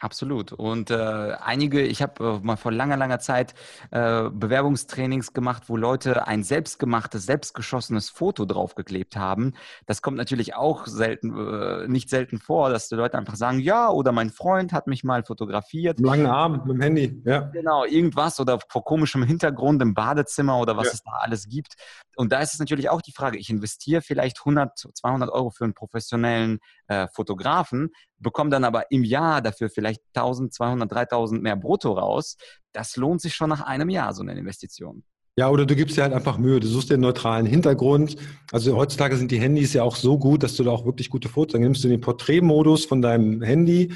Absolut. 0.00 0.52
Und 0.52 0.90
äh, 0.90 0.94
einige, 0.94 1.82
ich 1.82 2.00
habe 2.00 2.40
äh, 2.42 2.44
mal 2.44 2.56
vor 2.56 2.72
langer, 2.72 2.96
langer 2.96 3.18
Zeit 3.18 3.54
äh, 3.90 4.30
Bewerbungstrainings 4.30 5.34
gemacht, 5.34 5.64
wo 5.66 5.76
Leute 5.76 6.26
ein 6.26 6.42
selbstgemachtes, 6.42 7.26
selbstgeschossenes 7.26 8.08
Foto 8.08 8.46
draufgeklebt 8.46 9.16
haben. 9.16 9.52
Das 9.84 10.00
kommt 10.00 10.16
natürlich 10.16 10.54
auch 10.54 10.86
selten, 10.86 11.36
äh, 11.36 11.86
nicht 11.86 12.08
selten 12.08 12.38
vor, 12.38 12.70
dass 12.70 12.88
die 12.88 12.94
Leute 12.94 13.18
einfach 13.18 13.36
sagen, 13.36 13.60
ja, 13.60 13.90
oder 13.90 14.10
mein 14.12 14.30
Freund 14.30 14.72
hat 14.72 14.86
mich 14.86 15.04
mal 15.04 15.22
fotografiert. 15.22 15.98
Im 16.00 16.06
langen 16.06 16.26
Arm, 16.26 16.62
mit 16.64 16.76
dem 16.76 16.80
Handy, 16.80 17.20
ja. 17.26 17.50
Genau, 17.52 17.84
irgendwas 17.84 18.40
oder 18.40 18.58
vor 18.70 18.84
komischem 18.84 19.22
Hintergrund 19.22 19.82
im 19.82 19.92
Badezimmer 19.92 20.58
oder 20.58 20.78
was 20.78 20.86
ja. 20.86 20.92
es 20.94 21.02
da 21.02 21.12
alles 21.20 21.46
gibt. 21.46 21.74
Und 22.16 22.32
da 22.32 22.40
ist 22.40 22.54
es 22.54 22.58
natürlich 22.58 22.88
auch 22.88 23.02
die 23.02 23.12
Frage, 23.12 23.36
ich 23.36 23.50
investiere 23.50 24.00
vielleicht 24.00 24.38
100, 24.38 24.78
200 24.94 25.30
Euro 25.30 25.50
für 25.50 25.64
einen 25.64 25.74
professionellen 25.74 26.60
äh, 26.90 27.06
Fotografen, 27.14 27.90
bekomme 28.18 28.50
dann 28.50 28.64
aber 28.64 28.90
im 28.90 29.04
Jahr 29.04 29.40
dafür 29.40 29.70
vielleicht 29.70 30.02
1200, 30.14 30.90
3000 30.90 31.40
mehr 31.40 31.54
brutto 31.54 31.92
raus. 31.92 32.36
Das 32.72 32.96
lohnt 32.96 33.20
sich 33.20 33.34
schon 33.34 33.48
nach 33.48 33.60
einem 33.60 33.88
Jahr, 33.88 34.12
so 34.12 34.22
eine 34.22 34.36
Investition. 34.36 35.04
Ja, 35.36 35.48
oder 35.48 35.64
du 35.64 35.76
gibst 35.76 35.96
dir 35.96 36.02
halt 36.02 36.12
einfach 36.12 36.36
Mühe, 36.36 36.58
du 36.58 36.66
suchst 36.66 36.90
dir 36.90 36.94
einen 36.94 37.04
neutralen 37.04 37.46
Hintergrund. 37.46 38.16
Also 38.50 38.76
heutzutage 38.76 39.16
sind 39.16 39.30
die 39.30 39.38
Handys 39.38 39.72
ja 39.72 39.84
auch 39.84 39.94
so 39.94 40.18
gut, 40.18 40.42
dass 40.42 40.56
du 40.56 40.64
da 40.64 40.72
auch 40.72 40.84
wirklich 40.84 41.10
gute 41.10 41.28
Fotos, 41.28 41.52
dann 41.52 41.62
nimmst 41.62 41.84
du 41.84 41.88
den 41.88 42.00
Porträtmodus 42.00 42.86
von 42.86 43.00
deinem 43.00 43.40
Handy, 43.40 43.94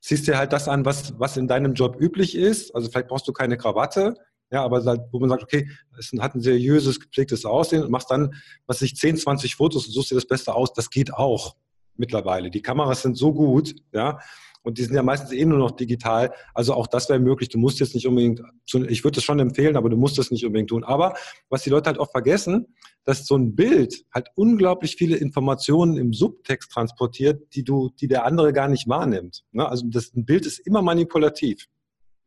ziehst 0.00 0.26
dir 0.26 0.36
halt 0.36 0.52
das 0.52 0.68
an, 0.68 0.84
was, 0.84 1.18
was 1.20 1.36
in 1.36 1.46
deinem 1.46 1.74
Job 1.74 1.96
üblich 2.00 2.34
ist. 2.34 2.74
Also 2.74 2.90
vielleicht 2.90 3.06
brauchst 3.06 3.28
du 3.28 3.32
keine 3.32 3.56
Krawatte, 3.56 4.16
ja, 4.50 4.64
aber 4.64 4.84
wo 5.12 5.20
man 5.20 5.30
sagt, 5.30 5.44
okay, 5.44 5.70
es 5.96 6.10
hat 6.18 6.34
ein 6.34 6.40
seriöses, 6.40 6.98
gepflegtes 6.98 7.44
Aussehen 7.44 7.84
und 7.84 7.90
machst 7.92 8.10
dann, 8.10 8.34
was 8.66 8.82
ich 8.82 8.96
10, 8.96 9.16
20 9.16 9.54
Fotos 9.54 9.86
und 9.86 9.92
suchst 9.92 10.10
dir 10.10 10.16
das 10.16 10.26
Beste 10.26 10.54
aus, 10.54 10.72
das 10.72 10.90
geht 10.90 11.14
auch 11.14 11.54
mittlerweile. 11.96 12.50
Die 12.50 12.62
Kameras 12.62 13.02
sind 13.02 13.16
so 13.16 13.32
gut, 13.32 13.74
ja, 13.92 14.18
und 14.62 14.78
die 14.78 14.84
sind 14.84 14.94
ja 14.94 15.02
meistens 15.02 15.32
eh 15.32 15.44
nur 15.44 15.58
noch 15.58 15.72
digital. 15.72 16.32
Also 16.54 16.74
auch 16.74 16.86
das 16.86 17.08
wäre 17.08 17.18
möglich. 17.18 17.48
Du 17.48 17.58
musst 17.58 17.80
jetzt 17.80 17.94
nicht 17.94 18.06
unbedingt, 18.06 18.40
ich 18.88 19.04
würde 19.04 19.18
es 19.18 19.24
schon 19.24 19.40
empfehlen, 19.40 19.76
aber 19.76 19.90
du 19.90 19.96
musst 19.96 20.18
es 20.18 20.30
nicht 20.30 20.46
unbedingt 20.46 20.70
tun. 20.70 20.84
Aber 20.84 21.14
was 21.48 21.62
die 21.62 21.70
Leute 21.70 21.88
halt 21.88 21.98
auch 21.98 22.10
vergessen, 22.10 22.68
dass 23.04 23.26
so 23.26 23.36
ein 23.36 23.56
Bild 23.56 24.04
halt 24.14 24.28
unglaublich 24.36 24.94
viele 24.96 25.16
Informationen 25.16 25.96
im 25.96 26.12
Subtext 26.12 26.70
transportiert, 26.70 27.54
die 27.54 27.64
du, 27.64 27.90
die 28.00 28.06
der 28.06 28.24
andere 28.24 28.52
gar 28.52 28.68
nicht 28.68 28.88
wahrnimmt. 28.88 29.42
Ne? 29.50 29.68
Also 29.68 29.86
das, 29.88 30.14
ein 30.14 30.24
Bild 30.24 30.46
ist 30.46 30.60
immer 30.60 30.82
manipulativ. 30.82 31.66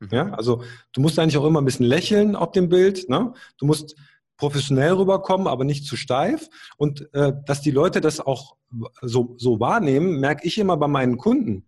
Mhm. 0.02 0.10
Ja, 0.12 0.34
also 0.34 0.62
du 0.92 1.00
musst 1.00 1.18
eigentlich 1.18 1.38
auch 1.38 1.46
immer 1.46 1.62
ein 1.62 1.66
bisschen 1.66 1.86
lächeln 1.86 2.36
auf 2.36 2.52
dem 2.52 2.68
Bild. 2.68 3.10
Ne? 3.10 3.32
Du 3.58 3.66
musst 3.66 3.96
professionell 4.38 4.94
rüberkommen, 4.94 5.48
aber 5.48 5.64
nicht 5.64 5.86
zu 5.86 5.96
steif. 5.96 6.50
Und 6.78 7.14
äh, 7.14 7.34
dass 7.46 7.62
die 7.62 7.72
Leute 7.72 8.02
das 8.02 8.20
auch 8.20 8.56
so, 9.02 9.36
so 9.38 9.60
wahrnehmen, 9.60 10.20
merke 10.20 10.48
ich 10.48 10.58
immer 10.58 10.78
bei 10.78 10.88
meinen 10.88 11.18
Kunden. 11.18 11.66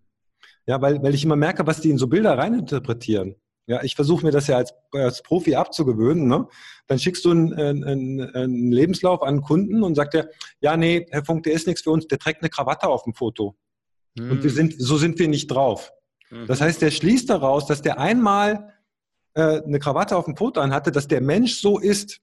Ja, 0.66 0.82
weil, 0.82 1.02
weil 1.02 1.14
ich 1.14 1.24
immer 1.24 1.36
merke, 1.36 1.66
was 1.66 1.80
die 1.80 1.90
in 1.90 1.98
so 1.98 2.08
Bilder 2.08 2.36
reininterpretieren. 2.36 3.36
Ja, 3.66 3.82
ich 3.82 3.94
versuche 3.94 4.24
mir 4.24 4.32
das 4.32 4.46
ja 4.46 4.56
als, 4.56 4.72
als 4.92 5.22
Profi 5.22 5.54
abzugewöhnen. 5.54 6.26
Ne? 6.26 6.46
Dann 6.86 6.98
schickst 6.98 7.24
du 7.24 7.30
einen, 7.30 7.52
einen, 7.54 8.20
einen 8.34 8.72
Lebenslauf 8.72 9.22
an 9.22 9.28
einen 9.28 9.42
Kunden 9.42 9.82
und 9.82 9.94
sagt 9.94 10.14
er, 10.14 10.28
ja, 10.60 10.76
nee, 10.76 11.06
Herr 11.10 11.24
Funk, 11.24 11.42
der 11.42 11.52
ist 11.52 11.66
nichts 11.66 11.82
für 11.82 11.90
uns, 11.90 12.06
der 12.06 12.18
trägt 12.18 12.42
eine 12.42 12.48
Krawatte 12.48 12.88
auf 12.88 13.04
dem 13.04 13.14
Foto. 13.14 13.56
Hm. 14.18 14.30
Und 14.30 14.42
wir 14.42 14.50
sind, 14.50 14.74
so 14.78 14.96
sind 14.96 15.18
wir 15.18 15.28
nicht 15.28 15.48
drauf. 15.48 15.92
Mhm. 16.30 16.46
Das 16.46 16.60
heißt, 16.60 16.80
der 16.82 16.90
schließt 16.90 17.28
daraus, 17.30 17.66
dass 17.66 17.82
der 17.82 17.98
einmal 17.98 18.74
äh, 19.34 19.62
eine 19.62 19.78
Krawatte 19.78 20.16
auf 20.16 20.24
dem 20.24 20.36
Foto 20.36 20.60
anhatte, 20.60 20.92
dass 20.92 21.08
der 21.08 21.20
Mensch 21.20 21.54
so 21.56 21.78
ist. 21.78 22.20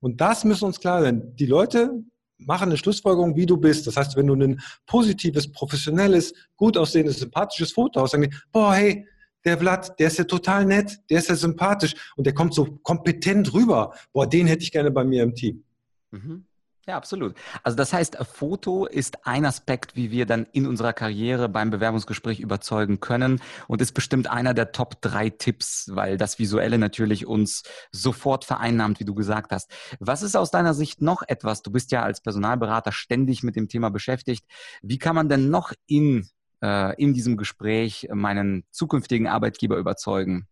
Und 0.00 0.20
das 0.20 0.44
müssen 0.44 0.64
uns 0.64 0.80
klar 0.80 1.02
sein. 1.02 1.34
Die 1.36 1.46
Leute 1.46 2.02
machen 2.38 2.68
eine 2.68 2.76
Schlussfolgerung, 2.76 3.36
wie 3.36 3.46
du 3.46 3.56
bist. 3.56 3.86
Das 3.86 3.96
heißt, 3.96 4.16
wenn 4.16 4.26
du 4.26 4.34
ein 4.34 4.60
positives, 4.86 5.50
professionelles, 5.50 6.32
gut 6.56 6.76
aussehendes, 6.76 7.18
sympathisches 7.18 7.72
Foto 7.72 8.00
hast, 8.00 8.14
dann 8.14 8.22
die, 8.22 8.34
boah, 8.52 8.74
hey, 8.74 9.06
der 9.44 9.58
Vlad, 9.58 9.98
der 9.98 10.08
ist 10.08 10.18
ja 10.18 10.24
total 10.24 10.64
nett, 10.64 10.98
der 11.10 11.18
ist 11.18 11.28
ja 11.28 11.34
sympathisch 11.34 11.94
und 12.16 12.26
der 12.26 12.34
kommt 12.34 12.54
so 12.54 12.78
kompetent 12.82 13.52
rüber. 13.54 13.94
Boah, 14.12 14.28
den 14.28 14.46
hätte 14.46 14.62
ich 14.62 14.72
gerne 14.72 14.90
bei 14.90 15.04
mir 15.04 15.22
im 15.22 15.34
Team. 15.34 15.64
Mhm. 16.10 16.44
Ja, 16.88 16.96
absolut. 16.96 17.34
Also 17.64 17.76
das 17.76 17.92
heißt, 17.92 18.16
Foto 18.32 18.86
ist 18.86 19.26
ein 19.26 19.44
Aspekt, 19.44 19.94
wie 19.94 20.10
wir 20.10 20.24
dann 20.24 20.46
in 20.52 20.66
unserer 20.66 20.94
Karriere 20.94 21.50
beim 21.50 21.68
Bewerbungsgespräch 21.68 22.40
überzeugen 22.40 22.98
können 22.98 23.42
und 23.66 23.82
ist 23.82 23.92
bestimmt 23.92 24.30
einer 24.30 24.54
der 24.54 24.72
Top 24.72 25.02
drei 25.02 25.28
Tipps, 25.28 25.90
weil 25.92 26.16
das 26.16 26.38
Visuelle 26.38 26.78
natürlich 26.78 27.26
uns 27.26 27.62
sofort 27.92 28.46
vereinnahmt, 28.46 29.00
wie 29.00 29.04
du 29.04 29.14
gesagt 29.14 29.52
hast. 29.52 29.70
Was 30.00 30.22
ist 30.22 30.34
aus 30.34 30.50
deiner 30.50 30.72
Sicht 30.72 31.02
noch 31.02 31.20
etwas? 31.28 31.60
Du 31.60 31.70
bist 31.70 31.92
ja 31.92 32.04
als 32.04 32.22
Personalberater 32.22 32.90
ständig 32.90 33.42
mit 33.42 33.54
dem 33.54 33.68
Thema 33.68 33.90
beschäftigt. 33.90 34.46
Wie 34.80 34.96
kann 34.96 35.14
man 35.14 35.28
denn 35.28 35.50
noch 35.50 35.74
in, 35.88 36.26
äh, 36.62 36.96
in 36.96 37.12
diesem 37.12 37.36
Gespräch 37.36 38.08
meinen 38.14 38.64
zukünftigen 38.70 39.26
Arbeitgeber 39.26 39.76
überzeugen? 39.76 40.48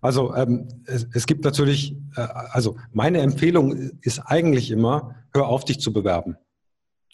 Also 0.00 0.34
ähm, 0.34 0.68
es, 0.86 1.06
es, 1.12 1.26
gibt 1.26 1.44
natürlich, 1.44 1.96
äh, 2.16 2.20
also 2.50 2.76
meine 2.92 3.20
Empfehlung 3.20 3.92
ist 4.02 4.20
eigentlich 4.20 4.70
immer, 4.70 5.16
hör 5.32 5.48
auf, 5.48 5.64
dich 5.64 5.80
zu 5.80 5.92
bewerben. 5.92 6.36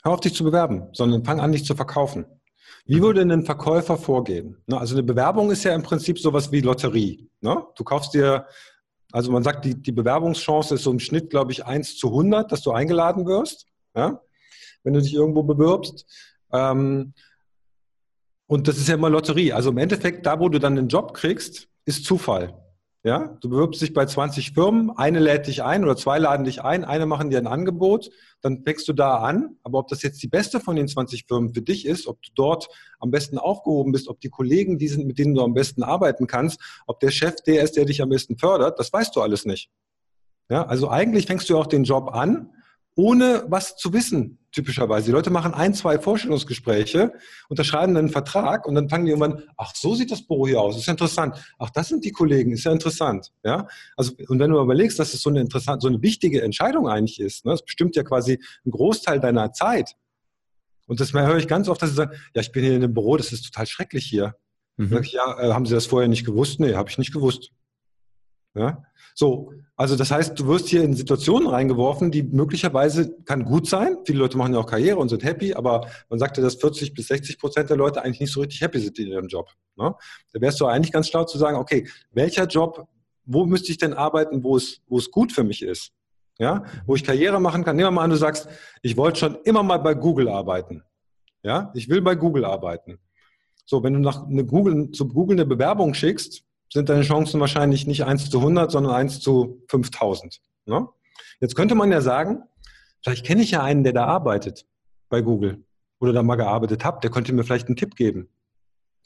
Hör 0.02 0.12
auf, 0.12 0.20
dich 0.20 0.34
zu 0.34 0.44
bewerben, 0.44 0.88
sondern 0.92 1.24
fang 1.24 1.40
an, 1.40 1.52
dich 1.52 1.64
zu 1.64 1.74
verkaufen. 1.74 2.26
Wie 2.86 3.00
würde 3.00 3.22
ein 3.22 3.44
Verkäufer 3.44 3.96
vorgehen? 3.96 4.58
Ne, 4.66 4.78
also 4.78 4.94
eine 4.94 5.02
Bewerbung 5.02 5.50
ist 5.50 5.64
ja 5.64 5.74
im 5.74 5.82
Prinzip 5.82 6.18
sowas 6.18 6.52
wie 6.52 6.60
Lotterie. 6.60 7.30
Ne? 7.40 7.64
Du 7.76 7.84
kaufst 7.84 8.12
dir, 8.12 8.46
also 9.12 9.32
man 9.32 9.42
sagt, 9.42 9.64
die, 9.64 9.80
die 9.80 9.92
Bewerbungschance 9.92 10.74
ist 10.74 10.82
so 10.82 10.90
im 10.90 11.00
Schnitt, 11.00 11.30
glaube 11.30 11.52
ich, 11.52 11.64
1 11.64 11.96
zu 11.96 12.08
100, 12.08 12.52
dass 12.52 12.60
du 12.60 12.72
eingeladen 12.72 13.26
wirst, 13.26 13.66
ja? 13.96 14.20
wenn 14.82 14.92
du 14.92 15.00
dich 15.00 15.14
irgendwo 15.14 15.42
bewirbst. 15.42 16.06
Ähm, 16.52 17.14
und 18.46 18.68
das 18.68 18.76
ist 18.76 18.88
ja 18.88 18.94
immer 18.94 19.08
Lotterie. 19.08 19.52
Also 19.52 19.70
im 19.70 19.78
Endeffekt, 19.78 20.26
da 20.26 20.38
wo 20.38 20.50
du 20.50 20.60
dann 20.60 20.76
den 20.76 20.88
Job 20.88 21.14
kriegst, 21.14 21.68
ist 21.86 22.04
Zufall. 22.04 22.52
Ja, 23.06 23.36
du 23.42 23.50
bewirbst 23.50 23.82
dich 23.82 23.92
bei 23.92 24.06
20 24.06 24.52
Firmen, 24.52 24.90
eine 24.96 25.18
lädt 25.18 25.46
dich 25.46 25.62
ein 25.62 25.84
oder 25.84 25.94
zwei 25.94 26.18
laden 26.18 26.46
dich 26.46 26.62
ein, 26.62 26.84
eine 26.84 27.04
machen 27.04 27.28
dir 27.28 27.36
ein 27.36 27.46
Angebot, 27.46 28.08
dann 28.40 28.62
fängst 28.64 28.88
du 28.88 28.94
da 28.94 29.18
an. 29.18 29.58
Aber 29.62 29.80
ob 29.80 29.88
das 29.88 30.00
jetzt 30.00 30.22
die 30.22 30.28
beste 30.28 30.58
von 30.58 30.74
den 30.74 30.88
20 30.88 31.26
Firmen 31.28 31.52
für 31.52 31.60
dich 31.60 31.84
ist, 31.84 32.06
ob 32.06 32.22
du 32.22 32.30
dort 32.34 32.66
am 33.00 33.10
besten 33.10 33.36
aufgehoben 33.36 33.92
bist, 33.92 34.08
ob 34.08 34.20
die 34.20 34.30
Kollegen 34.30 34.78
die 34.78 34.88
sind, 34.88 35.06
mit 35.06 35.18
denen 35.18 35.34
du 35.34 35.42
am 35.42 35.52
besten 35.52 35.82
arbeiten 35.82 36.26
kannst, 36.26 36.58
ob 36.86 36.98
der 37.00 37.10
Chef 37.10 37.34
der 37.46 37.62
ist, 37.62 37.76
der 37.76 37.84
dich 37.84 38.00
am 38.00 38.08
besten 38.08 38.38
fördert, 38.38 38.78
das 38.78 38.90
weißt 38.90 39.14
du 39.14 39.20
alles 39.20 39.44
nicht. 39.44 39.68
Ja, 40.48 40.64
also 40.64 40.88
eigentlich 40.88 41.26
fängst 41.26 41.50
du 41.50 41.58
auch 41.58 41.66
den 41.66 41.84
Job 41.84 42.08
an, 42.10 42.54
ohne 42.96 43.44
was 43.48 43.76
zu 43.76 43.92
wissen 43.92 44.38
typischerweise. 44.52 45.06
Die 45.06 45.12
Leute 45.12 45.30
machen 45.30 45.52
ein, 45.52 45.74
zwei 45.74 45.98
Vorstellungsgespräche, 45.98 47.12
unterschreiben 47.48 47.96
einen 47.96 48.08
Vertrag 48.08 48.66
und 48.66 48.76
dann 48.76 48.88
fangen 48.88 49.04
die 49.04 49.10
irgendwann, 49.10 49.42
ach, 49.56 49.74
so 49.74 49.94
sieht 49.94 50.12
das 50.12 50.26
Büro 50.26 50.46
hier 50.46 50.60
aus, 50.60 50.76
ist 50.76 50.86
ja 50.86 50.92
interessant. 50.92 51.36
Ach, 51.58 51.70
das 51.70 51.88
sind 51.88 52.04
die 52.04 52.12
Kollegen, 52.12 52.52
ist 52.52 52.64
ja 52.64 52.72
interessant. 52.72 53.32
Ja, 53.42 53.66
also, 53.96 54.12
und 54.28 54.38
wenn 54.38 54.50
du 54.50 54.60
überlegst, 54.60 54.98
dass 54.98 55.12
es 55.12 55.22
so 55.22 55.30
eine 55.30 55.40
interessante, 55.40 55.82
so 55.82 55.88
eine 55.88 56.02
wichtige 56.02 56.42
Entscheidung 56.42 56.88
eigentlich 56.88 57.20
ist, 57.20 57.44
ne, 57.44 57.50
das 57.50 57.64
bestimmt 57.64 57.96
ja 57.96 58.04
quasi 58.04 58.38
einen 58.64 58.72
Großteil 58.72 59.18
deiner 59.18 59.52
Zeit. 59.52 59.96
Und 60.86 61.00
das 61.00 61.12
höre 61.12 61.38
ich 61.38 61.48
ganz 61.48 61.68
oft, 61.68 61.82
dass 61.82 61.90
sie 61.90 61.96
sagen, 61.96 62.12
ja, 62.34 62.42
ich 62.42 62.52
bin 62.52 62.62
hier 62.62 62.74
in 62.74 62.82
dem 62.82 62.94
Büro, 62.94 63.16
das 63.16 63.32
ist 63.32 63.44
total 63.44 63.66
schrecklich 63.66 64.06
hier. 64.06 64.36
Mhm. 64.76 64.88
Sag 64.88 65.06
ich, 65.06 65.12
ja, 65.12 65.40
äh, 65.40 65.52
haben 65.52 65.66
Sie 65.66 65.74
das 65.74 65.86
vorher 65.86 66.08
nicht 66.08 66.24
gewusst? 66.24 66.60
Nee, 66.60 66.74
habe 66.74 66.90
ich 66.90 66.98
nicht 66.98 67.12
gewusst. 67.12 67.50
Ja? 68.54 68.82
So, 69.14 69.52
also 69.76 69.96
das 69.96 70.10
heißt, 70.10 70.38
du 70.38 70.46
wirst 70.46 70.68
hier 70.68 70.82
in 70.82 70.94
Situationen 70.94 71.48
reingeworfen, 71.48 72.10
die 72.10 72.22
möglicherweise 72.22 73.16
kann 73.24 73.44
gut 73.44 73.68
sein. 73.68 73.98
Viele 74.04 74.18
Leute 74.18 74.36
machen 74.36 74.54
ja 74.54 74.60
auch 74.60 74.66
Karriere 74.66 74.98
und 74.98 75.08
sind 75.08 75.24
happy, 75.24 75.54
aber 75.54 75.88
man 76.08 76.18
sagt 76.18 76.36
ja, 76.36 76.42
dass 76.42 76.56
40 76.56 76.94
bis 76.94 77.08
60 77.08 77.38
Prozent 77.38 77.70
der 77.70 77.76
Leute 77.76 78.02
eigentlich 78.02 78.20
nicht 78.20 78.32
so 78.32 78.40
richtig 78.40 78.60
happy 78.60 78.80
sind 78.80 78.98
in 78.98 79.08
ihrem 79.08 79.28
Job. 79.28 79.50
Ne? 79.76 79.94
Da 80.32 80.40
wärst 80.40 80.60
du 80.60 80.66
eigentlich 80.66 80.92
ganz 80.92 81.08
schlau 81.08 81.24
zu 81.24 81.38
sagen, 81.38 81.56
okay, 81.56 81.88
welcher 82.12 82.46
Job, 82.46 82.88
wo 83.24 83.46
müsste 83.46 83.70
ich 83.72 83.78
denn 83.78 83.94
arbeiten, 83.94 84.42
wo 84.42 84.56
es, 84.56 84.80
wo 84.88 84.98
es 84.98 85.10
gut 85.10 85.32
für 85.32 85.44
mich 85.44 85.62
ist? 85.62 85.92
Ja, 86.38 86.64
wo 86.84 86.96
ich 86.96 87.04
Karriere 87.04 87.40
machen 87.40 87.62
kann. 87.62 87.76
Nehmen 87.76 87.86
wir 87.86 87.92
mal 87.92 88.02
an, 88.02 88.10
du 88.10 88.16
sagst, 88.16 88.48
ich 88.82 88.96
wollte 88.96 89.20
schon 89.20 89.38
immer 89.44 89.62
mal 89.62 89.78
bei 89.78 89.94
Google 89.94 90.28
arbeiten. 90.28 90.82
Ja, 91.44 91.70
ich 91.74 91.88
will 91.88 92.02
bei 92.02 92.16
Google 92.16 92.44
arbeiten. 92.44 92.98
So, 93.66 93.84
wenn 93.84 93.94
du 93.94 94.00
nach 94.00 94.26
eine 94.26 94.44
Google, 94.44 94.90
zu 94.90 95.06
Google 95.06 95.36
eine 95.36 95.46
Bewerbung 95.46 95.94
schickst, 95.94 96.44
sind 96.74 96.88
deine 96.88 97.02
Chancen 97.02 97.40
wahrscheinlich 97.40 97.86
nicht 97.86 98.04
1 98.04 98.30
zu 98.30 98.38
100, 98.38 98.70
sondern 98.70 98.92
1 98.92 99.20
zu 99.20 99.62
5000. 99.68 100.40
Ne? 100.66 100.88
Jetzt 101.40 101.54
könnte 101.54 101.76
man 101.76 101.90
ja 101.92 102.00
sagen, 102.00 102.42
vielleicht 103.02 103.24
kenne 103.24 103.42
ich 103.42 103.52
ja 103.52 103.62
einen, 103.62 103.84
der 103.84 103.92
da 103.92 104.06
arbeitet 104.06 104.66
bei 105.08 105.22
Google 105.22 105.64
oder 106.00 106.12
da 106.12 106.22
mal 106.24 106.34
gearbeitet 106.34 106.84
hat, 106.84 107.04
der 107.04 107.12
könnte 107.12 107.32
mir 107.32 107.44
vielleicht 107.44 107.68
einen 107.68 107.76
Tipp 107.76 107.94
geben. 107.94 108.28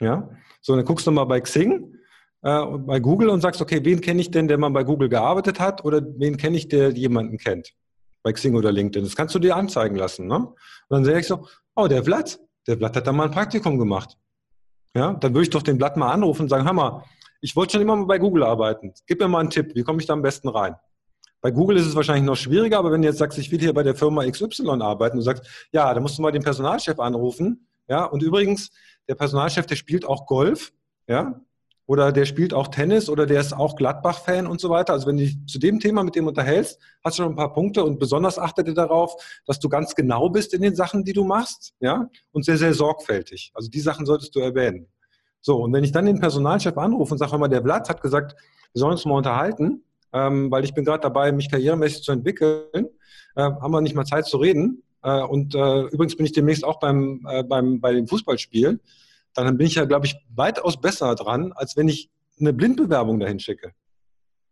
Ja, 0.01 0.31
so, 0.63 0.75
dann 0.75 0.85
guckst 0.85 1.07
du 1.07 1.11
mal 1.11 1.25
bei 1.25 1.41
Xing, 1.41 1.95
äh, 2.43 2.65
bei 2.65 3.01
Google 3.01 3.29
und 3.29 3.43
sagst, 3.43 3.61
okay, 3.61 3.85
wen 3.85 4.01
kenne 4.01 4.21
ich 4.23 4.31
denn, 4.31 4.49
der 4.49 4.57
mal 4.57 4.71
bei 4.71 4.85
Google 4.85 5.11
gearbeitet 5.11 5.61
hat 5.61 5.85
oder 5.85 6.01
wen 6.17 6.39
kenne 6.39 6.57
ich, 6.57 6.69
der 6.69 6.91
jemanden 6.93 7.37
kennt? 7.37 7.75
Bei 8.23 8.33
Xing 8.33 8.55
oder 8.55 8.73
LinkedIn. 8.73 9.05
Das 9.05 9.15
kannst 9.15 9.35
du 9.35 9.39
dir 9.39 9.57
anzeigen 9.57 9.97
lassen. 9.97 10.27
Ne? 10.27 10.37
Und 10.37 10.57
dann 10.89 11.05
sehe 11.05 11.19
ich 11.19 11.27
so, 11.27 11.47
oh, 11.77 11.87
der 11.87 12.01
Blatt, 12.01 12.41
der 12.67 12.77
Blatt 12.77 12.97
hat 12.97 13.07
da 13.07 13.13
mal 13.13 13.25
ein 13.25 13.31
Praktikum 13.31 13.79
gemacht. 13.79 14.17
Ja, 14.95 15.13
dann 15.13 15.35
würde 15.35 15.43
ich 15.43 15.51
doch 15.51 15.63
den 15.63 15.77
Blatt 15.77 15.99
mal 15.99 16.11
anrufen 16.11 16.43
und 16.43 16.49
sagen, 16.49 16.65
hör 16.65 16.73
mal, 16.73 17.05
ich 17.41 17.55
wollte 17.57 17.73
schon 17.73 17.83
immer 17.83 17.97
mal 17.97 18.07
bei 18.07 18.19
Google 18.19 18.43
arbeiten. 18.43 18.93
Gib 19.07 19.21
mir 19.21 19.29
mal 19.29 19.41
einen 19.41 19.51
Tipp, 19.51 19.75
wie 19.75 19.83
komme 19.83 20.01
ich 20.01 20.07
da 20.07 20.13
am 20.13 20.23
besten 20.23 20.49
rein? 20.49 20.77
Bei 21.41 21.51
Google 21.51 21.77
ist 21.77 21.87
es 21.87 21.95
wahrscheinlich 21.95 22.25
noch 22.25 22.37
schwieriger, 22.37 22.79
aber 22.79 22.91
wenn 22.91 23.03
du 23.03 23.09
jetzt 23.09 23.19
sagst, 23.19 23.39
ich 23.39 23.51
will 23.53 23.61
hier 23.61 23.73
bei 23.73 23.85
der 23.85 23.95
Firma 23.95 24.29
XY 24.29 24.81
arbeiten, 24.81 25.19
du 25.19 25.23
sagst, 25.23 25.69
ja, 25.71 25.93
da 25.95 26.01
musst 26.01 26.19
du 26.19 26.23
mal 26.23 26.33
den 26.33 26.43
Personalchef 26.43 26.99
anrufen. 26.99 27.69
Ja, 27.89 28.05
und 28.05 28.23
übrigens, 28.23 28.71
der 29.09 29.15
Personalchef, 29.15 29.67
der 29.67 29.77
spielt 29.77 30.05
auch 30.05 30.27
Golf, 30.27 30.73
ja, 31.07 31.41
oder 31.89 32.13
der 32.13 32.27
spielt 32.27 32.53
auch 32.53 32.69
Tennis 32.69 33.09
oder 33.09 33.25
der 33.25 33.41
ist 33.41 33.55
auch 33.55 33.75
Gladbach-Fan 33.75 34.47
und 34.47 34.61
so 34.61 34.69
weiter. 34.69 34.93
Also 34.93 35.07
wenn 35.07 35.17
du 35.17 35.25
dich 35.25 35.39
zu 35.47 35.59
dem 35.59 35.81
Thema 35.81 36.03
mit 36.05 36.17
dem 36.17 36.27
unterhältst, 36.27 36.79
hast 37.03 37.19
du 37.19 37.23
schon 37.23 37.33
ein 37.33 37.37
paar 37.37 37.55
Punkte 37.55 37.83
und 37.83 37.99
besonders 37.99 38.39
achtet 38.39 38.77
darauf, 38.77 39.15
dass 39.47 39.59
du 39.59 39.71
ganz 39.71 39.95
genau 39.95 40.29
bist 40.29 40.53
in 40.53 40.61
den 40.61 40.77
Sachen, 40.77 41.03
die 41.03 41.15
du 41.15 41.25
machst, 41.25 41.73
ja, 41.81 42.11
und 42.31 42.45
sehr, 42.45 42.59
sehr 42.59 42.75
sorgfältig. 42.75 43.53
Also 43.55 43.71
die 43.71 43.81
Sachen 43.81 44.05
solltest 44.05 44.35
du 44.35 44.41
erwähnen. 44.41 44.87
So, 45.49 45.63
und 45.63 45.73
wenn 45.73 45.83
ich 45.83 45.93
dann 45.93 46.05
den 46.05 46.21
Personalchef 46.21 46.77
anrufe 46.77 47.15
und 47.15 47.17
sage, 47.17 47.33
hör 47.33 47.39
mal, 47.39 47.49
der 47.49 47.63
Blatt 47.63 47.89
hat 47.89 48.03
gesagt, 48.03 48.37
wir 48.75 48.81
sollen 48.81 48.93
uns 48.93 49.07
mal 49.07 49.15
unterhalten, 49.15 49.83
ähm, 50.13 50.51
weil 50.51 50.63
ich 50.63 50.75
bin 50.75 50.85
gerade 50.85 51.01
dabei, 51.01 51.33
mich 51.33 51.51
karrieremäßig 51.51 52.03
zu 52.03 52.13
entwickeln, 52.13 52.91
äh, 53.35 53.41
haben 53.41 53.73
wir 53.73 53.81
nicht 53.81 53.95
mal 53.95 54.05
Zeit 54.05 54.27
zu 54.27 54.37
reden. 54.37 54.83
Äh, 55.03 55.23
und 55.23 55.55
äh, 55.55 55.85
übrigens 55.85 56.19
bin 56.19 56.27
ich 56.27 56.33
demnächst 56.33 56.67
auch 56.67 56.79
beim, 56.81 57.27
äh, 57.27 57.45
beim, 57.45 57.81
bei 57.81 57.95
dem 57.95 58.07
Fußballspiel. 58.07 58.79
Dann 59.33 59.57
bin 59.57 59.67
ich 59.67 59.77
ja, 59.77 59.87
glaube 59.87 60.05
ich, 60.05 60.17
weitaus 60.35 60.79
besser 60.79 61.15
dran, 61.15 61.55
als 61.55 61.79
wenn 61.79 61.89
ich 61.89 62.11
eine 62.39 62.53
Blindbewerbung 62.53 63.19
dahin 63.19 63.41
schicke. 63.41 63.73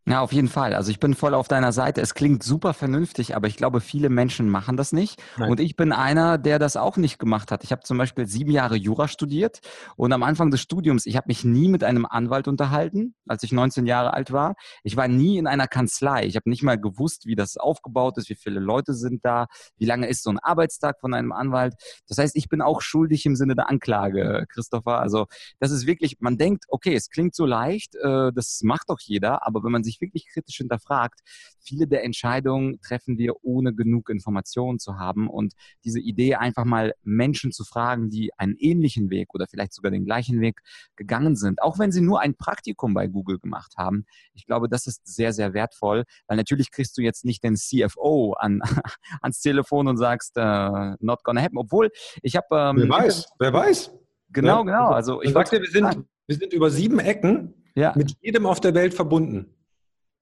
Ja, 0.09 0.21
auf 0.21 0.33
jeden 0.33 0.47
Fall. 0.47 0.73
Also 0.73 0.93
ich 0.93 1.01
bin 1.01 1.15
voll 1.15 1.35
auf 1.35 1.49
deiner 1.49 1.73
Seite. 1.73 2.01
Es 2.01 2.15
klingt 2.15 2.45
super 2.45 2.75
vernünftig, 2.75 3.35
aber 3.35 3.49
ich 3.49 3.57
glaube, 3.57 3.81
viele 3.81 4.09
Menschen 4.09 4.49
machen 4.49 4.77
das 4.77 4.93
nicht. 4.93 5.21
Nein. 5.37 5.51
Und 5.51 5.59
ich 5.59 5.75
bin 5.75 5.91
einer, 5.91 6.39
der 6.39 6.61
das 6.61 6.77
auch 6.77 6.97
nicht 6.97 7.19
gemacht 7.19 7.51
hat. 7.51 7.65
Ich 7.65 7.73
habe 7.73 7.83
zum 7.83 7.99
Beispiel 7.99 8.29
sieben 8.29 8.53
Jahre 8.53 8.77
Jura 8.77 9.09
studiert 9.09 9.59
und 9.97 10.13
am 10.13 10.23
Anfang 10.23 10.53
des 10.53 10.61
Studiums, 10.61 11.07
ich 11.07 11.17
habe 11.17 11.27
mich 11.27 11.45
nie 11.45 11.67
mit 11.67 11.83
einem 11.83 12.07
Anwalt 12.07 12.47
unterhalten, 12.47 13.17
als 13.27 13.43
ich 13.43 13.51
19 13.51 13.85
Jahre 13.85 14.15
alt 14.15 14.31
war. 14.31 14.55
Ich 14.85 14.97
war 14.97 15.09
nie 15.09 15.39
in 15.39 15.49
einer 15.49 15.67
Kanzlei. 15.67 16.25
Ich 16.25 16.37
habe 16.37 16.49
nicht 16.49 16.63
mal 16.63 16.81
gewusst, 16.81 17.27
wie 17.27 17.35
das 17.35 17.57
aufgebaut 17.57 18.17
ist, 18.17 18.29
wie 18.29 18.37
viele 18.37 18.61
Leute 18.61 18.95
sind 18.95 19.25
da, 19.25 19.47
wie 19.77 19.87
lange 19.87 20.07
ist 20.09 20.23
so 20.23 20.31
ein 20.31 20.39
Arbeitstag 20.39 21.01
von 21.01 21.15
einem 21.15 21.33
Anwalt. 21.33 21.75
Das 22.07 22.19
heißt, 22.19 22.37
ich 22.37 22.49
bin 22.49 22.63
auch 22.63 22.81
schuldig 22.81 23.27
im 23.27 23.35
Sinne 23.35 23.57
der 23.57 23.69
Anklage, 23.69 24.47
Christopher. 24.51 25.01
Also 25.01 25.27
das 25.59 25.73
ist 25.73 25.85
wirklich, 25.85 26.19
man 26.21 26.39
denkt, 26.39 26.67
okay, 26.69 26.95
es 26.95 27.11
klingt 27.11 27.35
so 27.35 27.45
leicht, 27.45 27.97
äh, 27.97 28.31
das 28.33 28.61
macht 28.63 28.89
doch 28.89 29.01
jeder, 29.01 29.45
aber 29.45 29.65
wenn 29.65 29.73
man 29.73 29.83
sich 29.83 29.96
sich 29.97 30.01
wirklich 30.01 30.27
kritisch 30.29 30.57
hinterfragt, 30.57 31.21
viele 31.61 31.87
der 31.87 32.05
Entscheidungen 32.05 32.81
treffen 32.81 33.19
wir 33.19 33.45
ohne 33.45 33.75
genug 33.75 34.09
Informationen 34.09 34.79
zu 34.79 34.99
haben 34.99 35.29
und 35.29 35.55
diese 35.85 36.01
Idee 36.01 36.37
einfach 36.37 36.65
mal 36.65 36.95
Menschen 37.03 37.53
zu 37.53 37.65
fragen, 37.65 38.11
die 38.11 38.31
einen 38.37 38.57
ähnlichen 38.59 39.11
Weg 39.11 39.35
oder 39.35 39.47
vielleicht 39.47 39.73
sogar 39.73 39.91
den 39.91 40.05
gleichen 40.05 40.41
Weg 40.41 40.61
gegangen 40.97 41.37
sind, 41.37 41.63
auch 41.63 41.79
wenn 41.79 41.93
sie 41.93 42.01
nur 42.01 42.21
ein 42.21 42.37
Praktikum 42.37 42.95
bei 42.95 43.07
Google 43.07 43.39
gemacht 43.39 43.75
haben. 43.77 44.07
Ich 44.35 44.47
glaube, 44.47 44.69
das 44.69 44.87
ist 44.87 45.07
sehr, 45.07 45.33
sehr 45.33 45.55
wertvoll, 45.55 46.05
weil 46.27 46.37
natürlich 46.37 46.71
kriegst 46.71 46.97
du 46.97 47.03
jetzt 47.03 47.25
nicht 47.25 47.43
den 47.43 47.57
CFO 47.57 48.35
an, 48.35 48.61
ans 49.21 49.41
Telefon 49.41 49.89
und 49.89 49.97
sagst, 49.97 50.37
uh, 50.37 50.95
not 51.01 51.25
gonna 51.25 51.43
happen, 51.43 51.59
obwohl 51.59 51.91
ich 52.23 52.37
habe... 52.37 52.47
Ähm, 52.53 52.77
wer 52.77 52.89
weiß, 52.89 53.27
wer 53.39 53.53
weiß. 53.53 53.93
Genau, 54.31 54.65
genau. 54.65 54.89
Also 54.89 55.23
ich 55.23 55.33
sagte, 55.33 55.61
wir 55.61 55.71
sind, 55.71 56.05
wir 56.27 56.37
sind 56.37 56.53
über 56.53 56.71
sieben 56.71 56.99
Ecken 56.99 57.55
ja. 57.75 57.93
mit 57.97 58.17
jedem 58.21 58.47
auf 58.47 58.61
der 58.61 58.75
Welt 58.75 58.93
verbunden. 58.93 59.56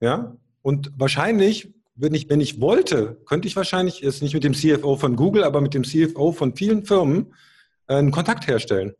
Ja? 0.00 0.36
Und 0.62 0.92
wahrscheinlich, 0.96 1.72
wenn 1.94 2.14
ich, 2.14 2.28
wenn 2.28 2.40
ich 2.40 2.60
wollte, 2.60 3.20
könnte 3.26 3.48
ich 3.48 3.56
wahrscheinlich, 3.56 4.00
jetzt 4.00 4.22
nicht 4.22 4.34
mit 4.34 4.44
dem 4.44 4.54
CFO 4.54 4.96
von 4.96 5.16
Google, 5.16 5.44
aber 5.44 5.60
mit 5.60 5.74
dem 5.74 5.84
CFO 5.84 6.32
von 6.32 6.56
vielen 6.56 6.84
Firmen 6.84 7.34
äh, 7.86 7.94
einen 7.94 8.10
Kontakt 8.10 8.46
herstellen. 8.46 8.94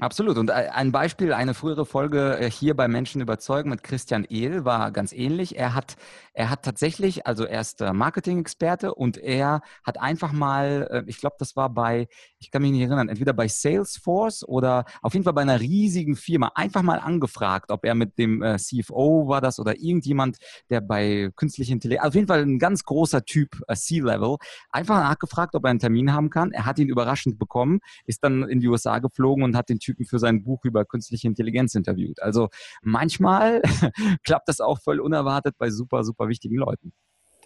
Absolut. 0.00 0.38
Und 0.38 0.48
äh, 0.48 0.70
ein 0.72 0.90
Beispiel, 0.90 1.34
eine 1.34 1.52
frühere 1.52 1.84
Folge 1.84 2.38
äh, 2.38 2.50
hier 2.50 2.74
bei 2.74 2.88
Menschen 2.88 3.20
überzeugen 3.20 3.68
mit 3.68 3.82
Christian 3.82 4.24
Ehl 4.24 4.64
war 4.64 4.90
ganz 4.90 5.12
ähnlich. 5.12 5.58
Er 5.58 5.74
hat, 5.74 5.96
er 6.32 6.48
hat 6.48 6.62
tatsächlich, 6.62 7.26
also 7.26 7.44
er 7.44 7.60
ist 7.60 7.80
Marketing-Experte 7.80 8.94
und 8.94 9.18
er 9.18 9.60
hat 9.84 10.00
einfach 10.00 10.32
mal, 10.32 10.88
äh, 10.90 11.02
ich 11.10 11.18
glaube, 11.18 11.36
das 11.38 11.56
war 11.56 11.68
bei, 11.68 12.08
ich 12.38 12.50
kann 12.50 12.62
mich 12.62 12.70
nicht 12.72 12.80
erinnern, 12.80 13.10
entweder 13.10 13.34
bei 13.34 13.48
Salesforce 13.48 14.48
oder 14.48 14.86
auf 15.02 15.12
jeden 15.12 15.24
Fall 15.24 15.34
bei 15.34 15.42
einer 15.42 15.60
riesigen 15.60 16.16
Firma, 16.16 16.52
einfach 16.54 16.80
mal 16.80 16.98
angefragt, 16.98 17.70
ob 17.70 17.84
er 17.84 17.94
mit 17.94 18.16
dem 18.16 18.42
CFO 18.56 19.28
war 19.28 19.42
das 19.42 19.60
oder 19.60 19.76
irgendjemand, 19.78 20.38
der 20.70 20.80
bei 20.80 21.30
künstlicher 21.36 21.72
Intelligenz, 21.72 22.06
auf 22.06 22.14
jeden 22.14 22.28
Fall 22.28 22.40
ein 22.42 22.58
ganz 22.58 22.84
großer 22.84 23.24
Typ, 23.24 23.60
C-Level, 23.70 24.36
einfach 24.70 25.00
nachgefragt, 25.00 25.54
ob 25.54 25.64
er 25.64 25.70
einen 25.70 25.78
Termin 25.78 26.14
haben 26.14 26.30
kann. 26.30 26.52
Er 26.52 26.64
hat 26.64 26.78
ihn 26.78 26.88
überraschend 26.88 27.38
bekommen, 27.38 27.80
ist 28.06 28.24
dann 28.24 28.48
in 28.48 28.60
die 28.60 28.68
USA 28.68 28.98
geflogen 28.98 29.44
und 29.44 29.54
hat 29.54 29.68
den 29.68 29.80
Typen 29.82 30.04
für 30.06 30.18
sein 30.18 30.42
Buch 30.42 30.64
über 30.64 30.84
künstliche 30.84 31.26
Intelligenz 31.26 31.74
interviewt. 31.74 32.22
Also 32.22 32.48
manchmal 32.82 33.62
klappt 34.24 34.48
das 34.48 34.60
auch 34.60 34.80
voll 34.80 35.00
unerwartet 35.00 35.56
bei 35.58 35.70
super, 35.70 36.04
super 36.04 36.28
wichtigen 36.28 36.56
Leuten. 36.56 36.92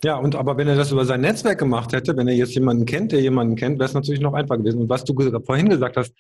Ja, 0.04 0.16
und 0.16 0.36
aber 0.36 0.56
wenn 0.56 0.68
er 0.68 0.76
das 0.76 0.92
über 0.92 1.04
sein 1.04 1.22
Netzwerk 1.22 1.58
gemacht 1.58 1.92
hätte, 1.92 2.16
wenn 2.16 2.28
er 2.28 2.34
jetzt 2.34 2.54
jemanden 2.54 2.84
kennt, 2.84 3.12
der 3.12 3.20
jemanden 3.20 3.56
kennt, 3.56 3.78
wäre 3.78 3.88
es 3.88 3.94
natürlich 3.94 4.20
noch 4.20 4.34
einfacher 4.34 4.58
gewesen. 4.58 4.82
Und 4.82 4.90
was 4.90 5.04
du 5.04 5.14
vorhin 5.44 5.68
gesagt 5.68 5.96
hast, 5.96 6.14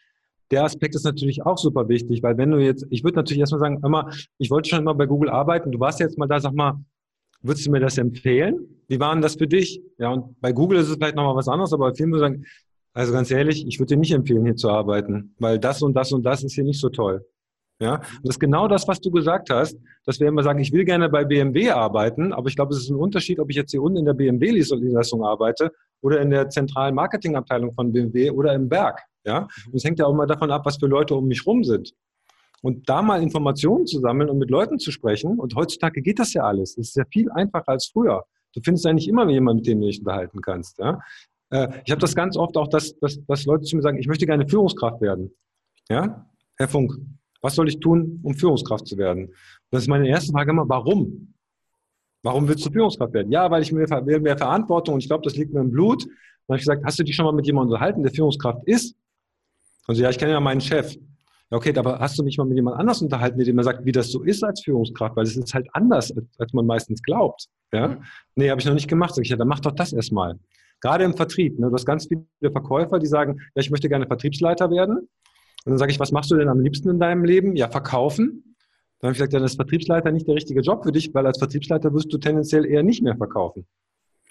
der 0.50 0.64
Aspekt 0.64 0.94
ist 0.94 1.04
natürlich 1.04 1.44
auch 1.44 1.58
super 1.58 1.88
wichtig, 1.88 2.22
weil 2.22 2.38
wenn 2.38 2.50
du 2.50 2.58
jetzt, 2.58 2.86
ich 2.90 3.04
würde 3.04 3.16
natürlich 3.16 3.40
erstmal 3.40 3.60
sagen, 3.60 3.80
immer, 3.84 4.10
ich 4.38 4.50
wollte 4.50 4.68
schon 4.68 4.80
immer 4.80 4.94
bei 4.94 5.06
Google 5.06 5.28
arbeiten, 5.28 5.72
du 5.72 5.80
warst 5.80 6.00
jetzt 6.00 6.16
mal 6.18 6.26
da, 6.26 6.40
sag 6.40 6.54
mal, 6.54 6.80
würdest 7.42 7.66
du 7.66 7.70
mir 7.70 7.80
das 7.80 7.98
empfehlen? 7.98 8.82
Wie 8.88 9.00
war 9.00 9.12
denn 9.12 9.22
das 9.22 9.34
für 9.34 9.48
dich? 9.48 9.82
Ja, 9.98 10.10
und 10.10 10.40
bei 10.40 10.52
Google 10.52 10.78
ist 10.78 10.88
es 10.88 10.94
vielleicht 10.94 11.16
nochmal 11.16 11.34
was 11.34 11.48
anderes, 11.48 11.72
aber 11.72 11.94
vielen 11.94 12.12
würde 12.12 12.20
sagen, 12.20 12.44
also 12.96 13.12
ganz 13.12 13.30
ehrlich, 13.30 13.66
ich 13.66 13.78
würde 13.78 13.94
dir 13.94 14.00
nicht 14.00 14.12
empfehlen, 14.12 14.44
hier 14.44 14.56
zu 14.56 14.70
arbeiten, 14.70 15.34
weil 15.38 15.58
das 15.58 15.82
und 15.82 15.94
das 15.94 16.12
und 16.12 16.24
das 16.24 16.42
ist 16.42 16.54
hier 16.54 16.64
nicht 16.64 16.80
so 16.80 16.88
toll. 16.88 17.26
Ja, 17.78 17.96
und 17.96 18.24
das 18.24 18.36
ist 18.36 18.40
genau 18.40 18.68
das, 18.68 18.88
was 18.88 19.00
du 19.00 19.10
gesagt 19.10 19.50
hast, 19.50 19.78
dass 20.06 20.18
wir 20.18 20.28
immer 20.28 20.42
sagen, 20.42 20.60
ich 20.60 20.72
will 20.72 20.86
gerne 20.86 21.10
bei 21.10 21.26
BMW 21.26 21.72
arbeiten, 21.72 22.32
aber 22.32 22.48
ich 22.48 22.56
glaube, 22.56 22.72
es 22.72 22.80
ist 22.80 22.88
ein 22.88 22.96
Unterschied, 22.96 23.38
ob 23.38 23.50
ich 23.50 23.56
jetzt 23.56 23.70
hier 23.70 23.82
unten 23.82 23.98
in 23.98 24.06
der 24.06 24.14
BMW-Niederlassung 24.14 25.22
arbeite 25.22 25.70
oder 26.00 26.22
in 26.22 26.30
der 26.30 26.48
zentralen 26.48 26.94
Marketingabteilung 26.94 27.74
von 27.74 27.92
BMW 27.92 28.30
oder 28.30 28.54
im 28.54 28.66
Berg. 28.66 29.02
Ja, 29.26 29.40
und 29.66 29.74
es 29.74 29.84
hängt 29.84 29.98
ja 29.98 30.06
auch 30.06 30.14
mal 30.14 30.26
davon 30.26 30.50
ab, 30.50 30.64
was 30.64 30.78
für 30.78 30.86
Leute 30.86 31.14
um 31.16 31.26
mich 31.26 31.44
rum 31.44 31.64
sind. 31.64 31.92
Und 32.62 32.88
da 32.88 33.02
mal 33.02 33.22
Informationen 33.22 33.84
zu 33.84 34.00
sammeln 34.00 34.30
und 34.30 34.38
mit 34.38 34.48
Leuten 34.48 34.78
zu 34.78 34.90
sprechen, 34.90 35.38
und 35.38 35.54
heutzutage 35.54 36.00
geht 36.00 36.18
das 36.18 36.32
ja 36.32 36.44
alles. 36.44 36.78
Es 36.78 36.88
ist 36.88 36.96
ja 36.96 37.04
viel 37.12 37.30
einfacher 37.30 37.68
als 37.68 37.90
früher. 37.92 38.24
Du 38.54 38.62
findest 38.64 38.86
eigentlich 38.86 39.06
immer 39.06 39.28
jemanden, 39.28 39.58
mit 39.58 39.66
dem 39.66 39.80
du 39.82 39.86
dich 39.86 39.98
unterhalten 39.98 40.40
kannst. 40.40 40.78
Ja? 40.78 40.98
Äh, 41.50 41.68
ich 41.84 41.90
habe 41.90 42.00
das 42.00 42.14
ganz 42.14 42.36
oft 42.36 42.56
auch, 42.56 42.68
dass, 42.68 42.98
dass, 42.98 43.24
dass 43.26 43.44
Leute 43.44 43.64
zu 43.64 43.76
mir 43.76 43.82
sagen, 43.82 43.98
ich 43.98 44.08
möchte 44.08 44.26
gerne 44.26 44.48
Führungskraft 44.48 45.00
werden. 45.00 45.30
Ja, 45.88 46.26
Herr 46.56 46.68
Funk, 46.68 46.92
was 47.40 47.54
soll 47.54 47.68
ich 47.68 47.78
tun, 47.80 48.20
um 48.22 48.34
Führungskraft 48.34 48.86
zu 48.86 48.96
werden? 48.96 49.32
Das 49.70 49.82
ist 49.82 49.88
meine 49.88 50.08
erste 50.08 50.32
Frage 50.32 50.50
immer, 50.50 50.68
warum? 50.68 51.34
Warum 52.22 52.48
willst 52.48 52.66
du 52.66 52.70
Führungskraft 52.70 53.12
werden? 53.12 53.30
Ja, 53.30 53.50
weil 53.50 53.62
ich 53.62 53.70
mir 53.70 53.88
will 53.88 54.20
mehr 54.20 54.36
Verantwortung 54.36 54.94
und 54.94 55.00
ich 55.00 55.08
glaube, 55.08 55.22
das 55.22 55.36
liegt 55.36 55.52
mir 55.52 55.60
im 55.60 55.70
Blut. 55.70 56.04
Dann 56.04 56.54
habe 56.54 56.56
ich 56.56 56.62
gesagt, 56.62 56.84
hast 56.84 56.98
du 56.98 57.04
dich 57.04 57.14
schon 57.14 57.24
mal 57.24 57.32
mit 57.32 57.46
jemandem 57.46 57.72
unterhalten, 57.72 58.02
der 58.02 58.12
Führungskraft 58.12 58.66
ist? 58.66 58.96
Also 59.86 60.02
ja, 60.02 60.10
ich 60.10 60.18
kenne 60.18 60.32
ja 60.32 60.40
meinen 60.40 60.60
Chef. 60.60 60.96
Ja, 61.50 61.56
okay, 61.56 61.72
aber 61.76 62.00
hast 62.00 62.18
du 62.18 62.24
mich 62.24 62.36
mal 62.38 62.44
mit 62.44 62.56
jemand 62.56 62.78
anders 62.78 63.00
unterhalten, 63.00 63.38
der 63.38 63.46
dir 63.46 63.62
sagt, 63.62 63.84
wie 63.84 63.92
das 63.92 64.10
so 64.10 64.22
ist 64.24 64.42
als 64.42 64.62
Führungskraft? 64.64 65.14
Weil 65.14 65.24
es 65.24 65.36
ist 65.36 65.54
halt 65.54 65.68
anders, 65.72 66.12
als 66.38 66.52
man 66.52 66.66
meistens 66.66 67.00
glaubt. 67.02 67.46
Ja? 67.72 67.88
Mhm. 67.88 68.02
Nee, 68.34 68.50
habe 68.50 68.60
ich 68.60 68.66
noch 68.66 68.74
nicht 68.74 68.88
gemacht. 68.88 69.14
Sag 69.14 69.22
ich, 69.22 69.30
ja, 69.30 69.36
dann 69.36 69.46
mach 69.46 69.60
doch 69.60 69.72
das 69.72 69.92
erstmal. 69.92 70.38
Gerade 70.80 71.04
im 71.04 71.14
Vertrieb. 71.14 71.58
Ne? 71.58 71.68
Du 71.68 71.74
hast 71.74 71.86
ganz 71.86 72.06
viele 72.06 72.52
Verkäufer, 72.52 72.98
die 72.98 73.06
sagen, 73.06 73.38
ja, 73.54 73.60
ich 73.60 73.70
möchte 73.70 73.88
gerne 73.88 74.06
Vertriebsleiter 74.06 74.70
werden. 74.70 74.98
Und 74.98 75.72
dann 75.72 75.78
sage 75.78 75.90
ich, 75.90 75.98
was 75.98 76.12
machst 76.12 76.30
du 76.30 76.36
denn 76.36 76.48
am 76.48 76.60
liebsten 76.60 76.90
in 76.90 77.00
deinem 77.00 77.24
Leben? 77.24 77.56
Ja, 77.56 77.68
verkaufen. 77.68 78.54
Dann 79.00 79.08
habe 79.08 79.12
ich 79.12 79.18
gesagt, 79.18 79.34
dann 79.34 79.44
ist 79.44 79.56
Vertriebsleiter 79.56 80.12
nicht 80.12 80.28
der 80.28 80.36
richtige 80.36 80.60
Job 80.60 80.84
für 80.84 80.92
dich, 80.92 81.12
weil 81.12 81.26
als 81.26 81.38
Vertriebsleiter 81.38 81.92
wirst 81.92 82.12
du 82.12 82.18
tendenziell 82.18 82.64
eher 82.64 82.82
nicht 82.82 83.02
mehr 83.02 83.16
verkaufen. 83.16 83.66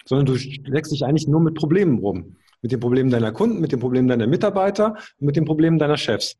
Sondern 0.06 0.26
du 0.26 0.34
legst 0.70 0.92
dich 0.92 1.04
eigentlich 1.04 1.28
nur 1.28 1.40
mit 1.40 1.54
Problemen 1.54 1.98
rum. 1.98 2.36
Mit 2.62 2.72
den 2.72 2.80
Problemen 2.80 3.10
deiner 3.10 3.32
Kunden, 3.32 3.60
mit 3.60 3.72
den 3.72 3.80
Problemen 3.80 4.08
deiner 4.08 4.26
Mitarbeiter 4.26 4.94
und 5.18 5.26
mit 5.26 5.36
den 5.36 5.44
Problemen 5.44 5.78
deiner 5.78 5.96
Chefs. 5.96 6.36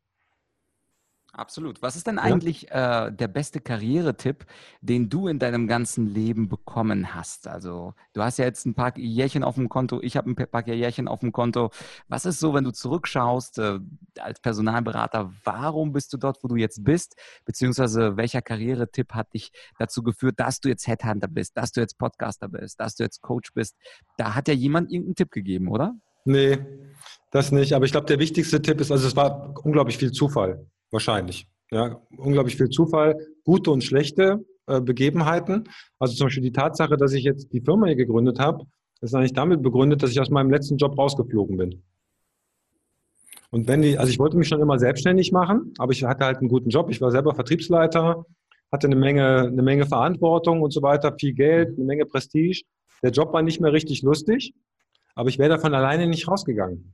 Absolut. 1.37 1.83
Was 1.83 1.97
ist 1.97 2.07
denn 2.07 2.19
eigentlich 2.19 2.71
äh, 2.71 3.13
der 3.13 3.29
beste 3.29 3.61
Karrieretipp, 3.61 4.47
den 4.81 5.11
du 5.11 5.29
in 5.29 5.39
deinem 5.39 5.69
ganzen 5.69 6.07
Leben 6.07 6.49
bekommen 6.49 7.15
hast? 7.15 7.47
Also 7.47 7.93
du 8.15 8.23
hast 8.23 8.39
ja 8.39 8.47
jetzt 8.47 8.65
ein 8.65 8.73
paar 8.73 8.97
Jährchen 8.97 9.45
auf 9.45 9.57
dem 9.57 9.69
Konto, 9.69 10.01
ich 10.01 10.17
habe 10.17 10.31
ein 10.31 10.35
paar 10.35 10.67
Jährchen 10.67 11.09
auf 11.09 11.21
dem 11.21 11.33
Konto. 11.33 11.71
Was 12.09 12.25
ist 12.25 12.41
so, 12.41 12.55
wenn 12.55 12.65
du 12.65 12.71
zurückschaust 12.71 13.59
äh, 13.59 13.81
als 14.19 14.41
Personalberater, 14.41 15.31
warum 15.45 15.93
bist 15.93 16.11
du 16.15 16.17
dort, 16.17 16.43
wo 16.43 16.49
du 16.49 16.57
jetzt 16.57 16.83
bist? 16.85 17.17
Beziehungsweise 17.45 18.17
welcher 18.17 18.41
Karrieretipp 18.41 19.13
hat 19.13 19.35
dich 19.35 19.53
dazu 19.79 20.03
geführt, 20.03 20.41
dass 20.41 20.61
du 20.61 20.71
jetzt 20.71 20.87
Headhunter 20.87 21.29
bist, 21.29 21.55
dass 21.59 21.71
du 21.71 21.83
jetzt 21.83 21.99
Podcaster 21.99 22.49
bist, 22.49 22.81
dass 22.81 22.97
du 22.97 23.03
jetzt 23.03 23.21
Coach 23.21 23.53
bist? 23.53 23.77
Da 24.17 24.35
hat 24.35 24.49
ja 24.49 24.55
jemand 24.55 24.91
irgendeinen 24.91 25.17
Tipp 25.17 25.33
gegeben, 25.33 25.69
oder? 25.69 25.95
Nee, 26.25 26.59
das 27.31 27.53
nicht. 27.53 27.75
Aber 27.75 27.85
ich 27.85 27.93
glaube, 27.93 28.07
der 28.07 28.19
wichtigste 28.19 28.63
Tipp 28.63 28.81
ist, 28.81 28.91
also 28.91 29.07
es 29.07 29.15
war 29.15 29.55
unglaublich 29.63 29.99
viel 29.99 30.13
Zufall. 30.13 30.67
Wahrscheinlich. 30.91 31.47
Ja, 31.71 32.01
unglaublich 32.17 32.57
viel 32.57 32.69
Zufall, 32.69 33.17
gute 33.45 33.71
und 33.71 33.83
schlechte 33.83 34.45
äh, 34.67 34.81
Begebenheiten. 34.81 35.65
Also 35.99 36.15
zum 36.15 36.27
Beispiel 36.27 36.45
die 36.45 36.53
Tatsache, 36.53 36.97
dass 36.97 37.13
ich 37.13 37.25
jetzt 37.25 37.53
die 37.53 37.61
Firma 37.61 37.87
hier 37.87 37.97
gegründet 37.97 38.39
habe, 38.39 38.65
ist 39.01 39.15
eigentlich 39.15 39.33
damit 39.33 39.63
begründet, 39.63 40.03
dass 40.03 40.11
ich 40.11 40.21
aus 40.21 40.31
meinem 40.31 40.51
letzten 40.51 40.77
Job 40.77 40.97
rausgeflogen 40.97 41.57
bin. 41.57 41.83
Und 43.51 43.69
wenn 43.69 43.83
die, 43.83 43.99
also 43.99 44.11
ich 44.11 44.19
wollte 44.19 44.37
mich 44.37 44.49
schon 44.49 44.61
immer 44.61 44.79
selbstständig 44.79 45.33
machen, 45.33 45.73
aber 45.79 45.93
ich 45.93 46.05
hatte 46.05 46.25
halt 46.25 46.39
einen 46.39 46.49
guten 46.49 46.71
Job. 46.71 46.91
Ich 46.91 47.01
war 47.01 47.11
selber 47.11 47.35
Vertriebsleiter, 47.35 48.25
hatte 48.73 48.87
eine 48.87 48.97
Menge, 48.97 49.47
eine 49.47 49.63
Menge 49.63 49.87
Verantwortung 49.87 50.63
und 50.63 50.73
so 50.73 50.83
weiter, 50.83 51.15
viel 51.19 51.33
Geld, 51.33 51.77
eine 51.77 51.85
Menge 51.85 52.07
Prestige. 52.07 52.63
Der 53.03 53.11
Job 53.11 53.33
war 53.33 53.43
nicht 53.43 53.61
mehr 53.61 53.73
richtig 53.73 54.03
lustig, 54.03 54.55
aber 55.15 55.29
ich 55.29 55.39
wäre 55.39 55.51
davon 55.51 55.75
alleine 55.75 56.07
nicht 56.07 56.29
rausgegangen. 56.29 56.93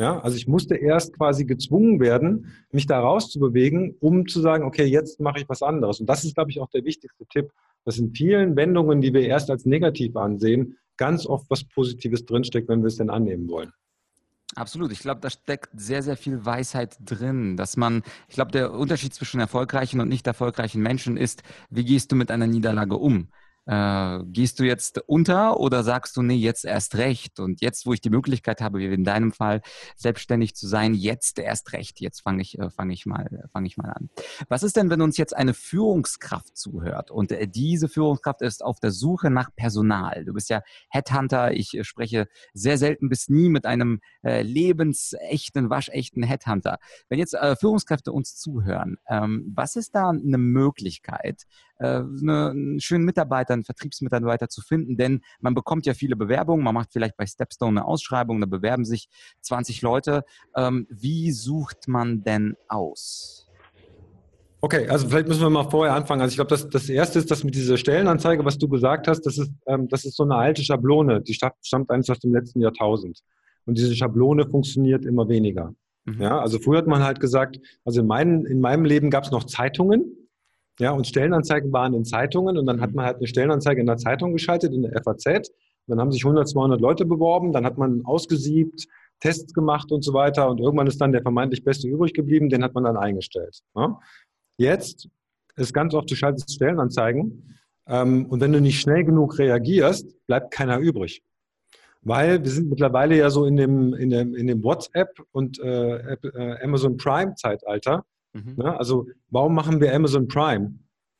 Ja, 0.00 0.18
also 0.20 0.34
ich 0.38 0.48
musste 0.48 0.76
erst 0.76 1.12
quasi 1.12 1.44
gezwungen 1.44 2.00
werden, 2.00 2.46
mich 2.72 2.86
da 2.86 2.98
rauszubewegen, 3.00 3.96
um 4.00 4.26
zu 4.26 4.40
sagen, 4.40 4.64
okay, 4.64 4.84
jetzt 4.84 5.20
mache 5.20 5.40
ich 5.40 5.48
was 5.50 5.60
anderes. 5.62 6.00
Und 6.00 6.06
das 6.06 6.24
ist, 6.24 6.34
glaube 6.36 6.50
ich, 6.50 6.58
auch 6.58 6.70
der 6.70 6.86
wichtigste 6.86 7.26
Tipp, 7.26 7.52
dass 7.84 7.98
in 7.98 8.14
vielen 8.14 8.56
Wendungen, 8.56 9.02
die 9.02 9.12
wir 9.12 9.20
erst 9.20 9.50
als 9.50 9.66
negativ 9.66 10.16
ansehen, 10.16 10.78
ganz 10.96 11.26
oft 11.26 11.50
was 11.50 11.64
Positives 11.64 12.24
drinsteckt, 12.24 12.66
wenn 12.70 12.80
wir 12.80 12.86
es 12.86 12.96
denn 12.96 13.10
annehmen 13.10 13.46
wollen. 13.50 13.74
Absolut. 14.54 14.90
Ich 14.90 15.00
glaube, 15.00 15.20
da 15.20 15.28
steckt 15.28 15.68
sehr, 15.74 16.02
sehr 16.02 16.16
viel 16.16 16.46
Weisheit 16.46 16.96
drin, 17.04 17.58
dass 17.58 17.76
man, 17.76 18.02
ich 18.26 18.36
glaube, 18.36 18.52
der 18.52 18.72
Unterschied 18.72 19.12
zwischen 19.12 19.38
erfolgreichen 19.38 20.00
und 20.00 20.08
nicht 20.08 20.26
erfolgreichen 20.26 20.80
Menschen 20.80 21.18
ist, 21.18 21.42
wie 21.68 21.84
gehst 21.84 22.10
du 22.10 22.16
mit 22.16 22.30
einer 22.30 22.46
Niederlage 22.46 22.96
um? 22.96 23.28
Äh, 23.66 24.20
gehst 24.24 24.58
du 24.58 24.64
jetzt 24.64 24.98
unter 25.06 25.60
oder 25.60 25.84
sagst 25.84 26.16
du, 26.16 26.22
nee, 26.22 26.34
jetzt 26.34 26.64
erst 26.64 26.96
recht? 26.96 27.40
Und 27.40 27.60
jetzt, 27.60 27.86
wo 27.86 27.92
ich 27.92 28.00
die 28.00 28.10
Möglichkeit 28.10 28.60
habe, 28.60 28.78
wie 28.78 28.86
in 28.86 29.04
deinem 29.04 29.32
Fall, 29.32 29.60
selbstständig 29.96 30.54
zu 30.54 30.66
sein, 30.66 30.94
jetzt 30.94 31.38
erst 31.38 31.72
recht. 31.72 32.00
Jetzt 32.00 32.20
fange 32.20 32.42
ich, 32.42 32.58
äh, 32.58 32.70
fange 32.70 32.92
ich 32.92 33.06
mal, 33.06 33.48
fange 33.52 33.66
ich 33.66 33.76
mal 33.76 33.90
an. 33.90 34.10
Was 34.48 34.62
ist 34.62 34.76
denn, 34.76 34.90
wenn 34.90 35.02
uns 35.02 35.18
jetzt 35.18 35.36
eine 35.36 35.54
Führungskraft 35.54 36.56
zuhört 36.56 37.10
und 37.10 37.32
äh, 37.32 37.46
diese 37.46 37.88
Führungskraft 37.88 38.42
ist 38.42 38.64
auf 38.64 38.80
der 38.80 38.90
Suche 38.90 39.30
nach 39.30 39.54
Personal? 39.54 40.24
Du 40.24 40.32
bist 40.32 40.48
ja 40.48 40.62
Headhunter. 40.88 41.52
Ich 41.52 41.76
äh, 41.76 41.84
spreche 41.84 42.28
sehr 42.54 42.78
selten 42.78 43.08
bis 43.08 43.28
nie 43.28 43.48
mit 43.48 43.66
einem 43.66 44.00
lebensechten, 44.22 45.70
waschechten 45.70 46.22
Headhunter. 46.22 46.78
Wenn 47.08 47.18
jetzt 47.18 47.36
Führungskräfte 47.58 48.12
uns 48.12 48.36
zuhören, 48.36 48.98
ähm, 49.08 49.50
was 49.54 49.76
ist 49.76 49.94
da 49.94 50.10
eine 50.10 50.38
Möglichkeit, 50.38 51.46
eine, 51.86 52.50
einen 52.50 52.80
schönen 52.80 53.04
Mitarbeiter, 53.04 53.54
einen 53.54 53.64
Vertriebsmitarbeiter 53.64 54.48
zu 54.48 54.60
finden, 54.60 54.96
denn 54.96 55.20
man 55.40 55.54
bekommt 55.54 55.86
ja 55.86 55.94
viele 55.94 56.16
Bewerbungen, 56.16 56.64
man 56.64 56.74
macht 56.74 56.92
vielleicht 56.92 57.16
bei 57.16 57.26
Stepstone 57.26 57.80
eine 57.80 57.86
Ausschreibung, 57.86 58.40
da 58.40 58.46
bewerben 58.46 58.84
sich 58.84 59.08
20 59.40 59.82
Leute. 59.82 60.24
Ähm, 60.56 60.86
wie 60.90 61.32
sucht 61.32 61.88
man 61.88 62.22
denn 62.22 62.56
aus? 62.68 63.50
Okay, 64.62 64.86
also 64.88 65.08
vielleicht 65.08 65.26
müssen 65.26 65.40
wir 65.40 65.48
mal 65.48 65.70
vorher 65.70 65.94
anfangen. 65.94 66.20
Also 66.20 66.32
ich 66.32 66.36
glaube, 66.36 66.50
das, 66.50 66.68
das 66.68 66.90
Erste 66.90 67.18
ist, 67.18 67.30
dass 67.30 67.44
mit 67.44 67.54
dieser 67.54 67.78
Stellenanzeige, 67.78 68.44
was 68.44 68.58
du 68.58 68.68
gesagt 68.68 69.08
hast, 69.08 69.22
das 69.22 69.38
ist, 69.38 69.50
ähm, 69.66 69.88
das 69.88 70.04
ist 70.04 70.16
so 70.16 70.24
eine 70.24 70.34
alte 70.34 70.62
Schablone, 70.62 71.22
die 71.22 71.32
stammt 71.34 71.90
eigentlich 71.90 72.10
aus 72.10 72.18
dem 72.18 72.34
letzten 72.34 72.60
Jahrtausend. 72.60 73.20
Und 73.64 73.78
diese 73.78 73.96
Schablone 73.96 74.46
funktioniert 74.46 75.06
immer 75.06 75.28
weniger. 75.28 75.74
Mhm. 76.04 76.20
Ja, 76.20 76.40
also 76.40 76.58
früher 76.58 76.78
hat 76.78 76.86
man 76.86 77.02
halt 77.02 77.20
gesagt, 77.20 77.58
also 77.84 78.00
in, 78.00 78.06
meinen, 78.06 78.44
in 78.44 78.60
meinem 78.60 78.84
Leben 78.84 79.08
gab 79.08 79.24
es 79.24 79.30
noch 79.30 79.44
Zeitungen, 79.44 80.28
ja, 80.80 80.92
und 80.92 81.06
Stellenanzeigen 81.06 81.72
waren 81.72 81.94
in 81.94 82.04
Zeitungen 82.04 82.58
und 82.58 82.66
dann 82.66 82.80
hat 82.80 82.92
man 82.94 83.04
halt 83.04 83.18
eine 83.18 83.26
Stellenanzeige 83.26 83.80
in 83.80 83.86
der 83.86 83.98
Zeitung 83.98 84.32
geschaltet, 84.32 84.72
in 84.72 84.82
der 84.82 85.02
FAZ. 85.02 85.52
Dann 85.86 86.00
haben 86.00 86.12
sich 86.12 86.24
100, 86.24 86.48
200 86.48 86.80
Leute 86.80 87.04
beworben, 87.04 87.52
dann 87.52 87.64
hat 87.64 87.78
man 87.78 88.04
ausgesiebt, 88.04 88.86
Tests 89.20 89.52
gemacht 89.52 89.92
und 89.92 90.02
so 90.02 90.12
weiter 90.14 90.48
und 90.48 90.60
irgendwann 90.60 90.86
ist 90.86 91.00
dann 91.00 91.12
der 91.12 91.22
vermeintlich 91.22 91.62
Beste 91.62 91.88
übrig 91.88 92.14
geblieben, 92.14 92.48
den 92.48 92.64
hat 92.64 92.74
man 92.74 92.84
dann 92.84 92.96
eingestellt. 92.96 93.60
Ja. 93.76 93.98
Jetzt 94.56 95.08
ist 95.56 95.74
ganz 95.74 95.94
oft, 95.94 96.10
du 96.10 96.14
schaltest 96.14 96.52
Stellenanzeigen 96.52 97.58
ähm, 97.86 98.26
und 98.26 98.40
wenn 98.40 98.52
du 98.52 98.60
nicht 98.60 98.80
schnell 98.80 99.04
genug 99.04 99.38
reagierst, 99.38 100.14
bleibt 100.26 100.52
keiner 100.52 100.78
übrig. 100.78 101.22
Weil 102.02 102.42
wir 102.42 102.50
sind 102.50 102.70
mittlerweile 102.70 103.16
ja 103.16 103.28
so 103.28 103.44
in 103.44 103.56
dem, 103.56 103.92
in 103.92 104.08
dem, 104.08 104.34
in 104.34 104.46
dem 104.46 104.64
WhatsApp 104.64 105.20
und 105.32 105.60
äh, 105.60 106.14
äh, 106.14 106.62
Amazon 106.62 106.96
Prime-Zeitalter. 106.96 108.04
Mhm. 108.32 108.54
Ne? 108.56 108.78
Also 108.78 109.06
warum 109.30 109.54
machen 109.54 109.80
wir 109.80 109.94
Amazon 109.94 110.28
Prime? 110.28 110.74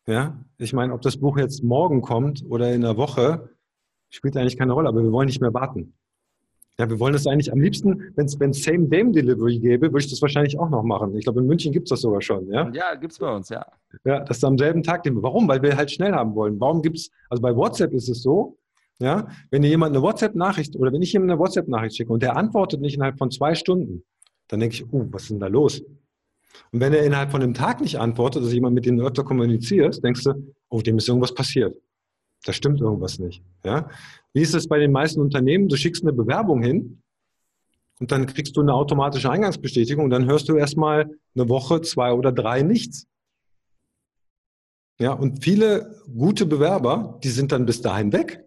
Ja, 0.06 0.44
ich 0.58 0.72
meine, 0.72 0.92
ob 0.92 1.02
das 1.02 1.16
Buch 1.16 1.38
jetzt 1.38 1.62
morgen 1.62 2.00
kommt 2.00 2.44
oder 2.48 2.72
in 2.72 2.84
einer 2.84 2.96
Woche, 2.96 3.50
spielt 4.08 4.36
eigentlich 4.36 4.56
keine 4.56 4.72
Rolle, 4.72 4.88
aber 4.88 5.02
wir 5.02 5.12
wollen 5.12 5.26
nicht 5.26 5.40
mehr 5.40 5.54
warten. 5.54 5.94
Ja, 6.78 6.88
wir 6.88 6.98
wollen 6.98 7.12
das 7.12 7.26
eigentlich 7.26 7.52
am 7.52 7.60
liebsten, 7.60 8.12
wenn 8.16 8.50
es 8.50 8.62
Same-Dame-Delivery 8.62 9.58
gäbe, 9.58 9.92
würde 9.92 9.98
ich 9.98 10.10
das 10.10 10.22
wahrscheinlich 10.22 10.58
auch 10.58 10.70
noch 10.70 10.82
machen. 10.82 11.14
Ich 11.14 11.24
glaube, 11.24 11.40
in 11.40 11.46
München 11.46 11.72
gibt 11.72 11.88
es 11.88 11.90
das 11.90 12.00
sogar 12.00 12.22
schon. 12.22 12.50
Ja, 12.50 12.70
ja 12.72 12.94
gibt 12.94 13.12
es 13.12 13.18
bei 13.18 13.30
uns, 13.34 13.50
ja. 13.50 13.66
Ja, 14.04 14.20
das 14.20 14.38
ist 14.38 14.44
am 14.44 14.56
selben 14.56 14.82
Tag. 14.82 15.02
Warum? 15.06 15.46
Weil 15.46 15.60
wir 15.62 15.76
halt 15.76 15.90
schnell 15.90 16.12
haben 16.12 16.34
wollen. 16.34 16.58
Warum 16.58 16.80
gibt 16.80 16.96
es, 16.96 17.10
also 17.28 17.42
bei 17.42 17.54
WhatsApp 17.54 17.92
ist 17.92 18.08
es 18.08 18.22
so, 18.22 18.56
ja, 18.98 19.28
wenn 19.50 19.62
dir 19.62 19.68
jemand 19.68 19.94
eine 19.94 20.02
WhatsApp-Nachricht 20.02 20.74
oder 20.76 20.92
wenn 20.92 21.02
ich 21.02 21.12
jemand 21.12 21.30
eine 21.30 21.38
WhatsApp-Nachricht 21.38 21.96
schicke 21.96 22.12
und 22.12 22.22
der 22.22 22.36
antwortet 22.36 22.80
nicht 22.80 22.94
innerhalb 22.94 23.18
von 23.18 23.30
zwei 23.30 23.54
Stunden, 23.54 24.04
dann 24.48 24.60
denke 24.60 24.76
ich, 24.76 24.92
uh, 24.92 25.06
was 25.10 25.24
ist 25.24 25.30
denn 25.32 25.40
da 25.40 25.48
los? 25.48 25.82
Und 26.72 26.80
wenn 26.80 26.92
er 26.92 27.04
innerhalb 27.04 27.30
von 27.30 27.42
einem 27.42 27.54
Tag 27.54 27.80
nicht 27.80 27.98
antwortet, 27.98 28.42
also 28.42 28.54
jemand 28.54 28.74
mit 28.74 28.86
dem 28.86 29.00
öfter 29.00 29.24
kommunizierst, 29.24 30.02
denkst 30.02 30.24
du, 30.24 30.54
oh, 30.68 30.80
dem 30.80 30.98
ist 30.98 31.08
irgendwas 31.08 31.34
passiert. 31.34 31.76
Da 32.44 32.52
stimmt 32.52 32.80
irgendwas 32.80 33.18
nicht. 33.18 33.42
Ja? 33.64 33.88
Wie 34.32 34.42
ist 34.42 34.54
es 34.54 34.68
bei 34.68 34.78
den 34.78 34.92
meisten 34.92 35.20
Unternehmen? 35.20 35.68
Du 35.68 35.76
schickst 35.76 36.02
eine 36.02 36.12
Bewerbung 36.12 36.62
hin 36.62 37.02
und 37.98 38.12
dann 38.12 38.26
kriegst 38.26 38.56
du 38.56 38.62
eine 38.62 38.74
automatische 38.74 39.30
Eingangsbestätigung 39.30 40.04
und 40.04 40.10
dann 40.10 40.26
hörst 40.26 40.48
du 40.48 40.56
erstmal 40.56 41.10
eine 41.34 41.48
Woche, 41.48 41.82
zwei 41.82 42.12
oder 42.12 42.32
drei 42.32 42.62
nichts. 42.62 43.06
Ja, 44.98 45.12
und 45.12 45.42
viele 45.42 46.02
gute 46.14 46.46
Bewerber, 46.46 47.18
die 47.24 47.30
sind 47.30 47.52
dann 47.52 47.66
bis 47.66 47.80
dahin 47.80 48.12
weg. 48.12 48.44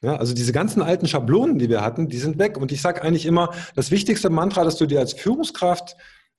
Ja, 0.00 0.16
also 0.16 0.32
diese 0.32 0.52
ganzen 0.52 0.80
alten 0.80 1.06
Schablonen, 1.06 1.58
die 1.58 1.68
wir 1.68 1.82
hatten, 1.82 2.08
die 2.08 2.18
sind 2.18 2.38
weg. 2.38 2.56
Und 2.56 2.72
ich 2.72 2.80
sage 2.80 3.02
eigentlich 3.02 3.26
immer, 3.26 3.52
das 3.74 3.90
wichtigste 3.90 4.30
Mantra, 4.30 4.64
das 4.64 4.76
du 4.76 4.86
dir 4.86 5.00
als 5.00 5.12
Führungskraft 5.12 5.96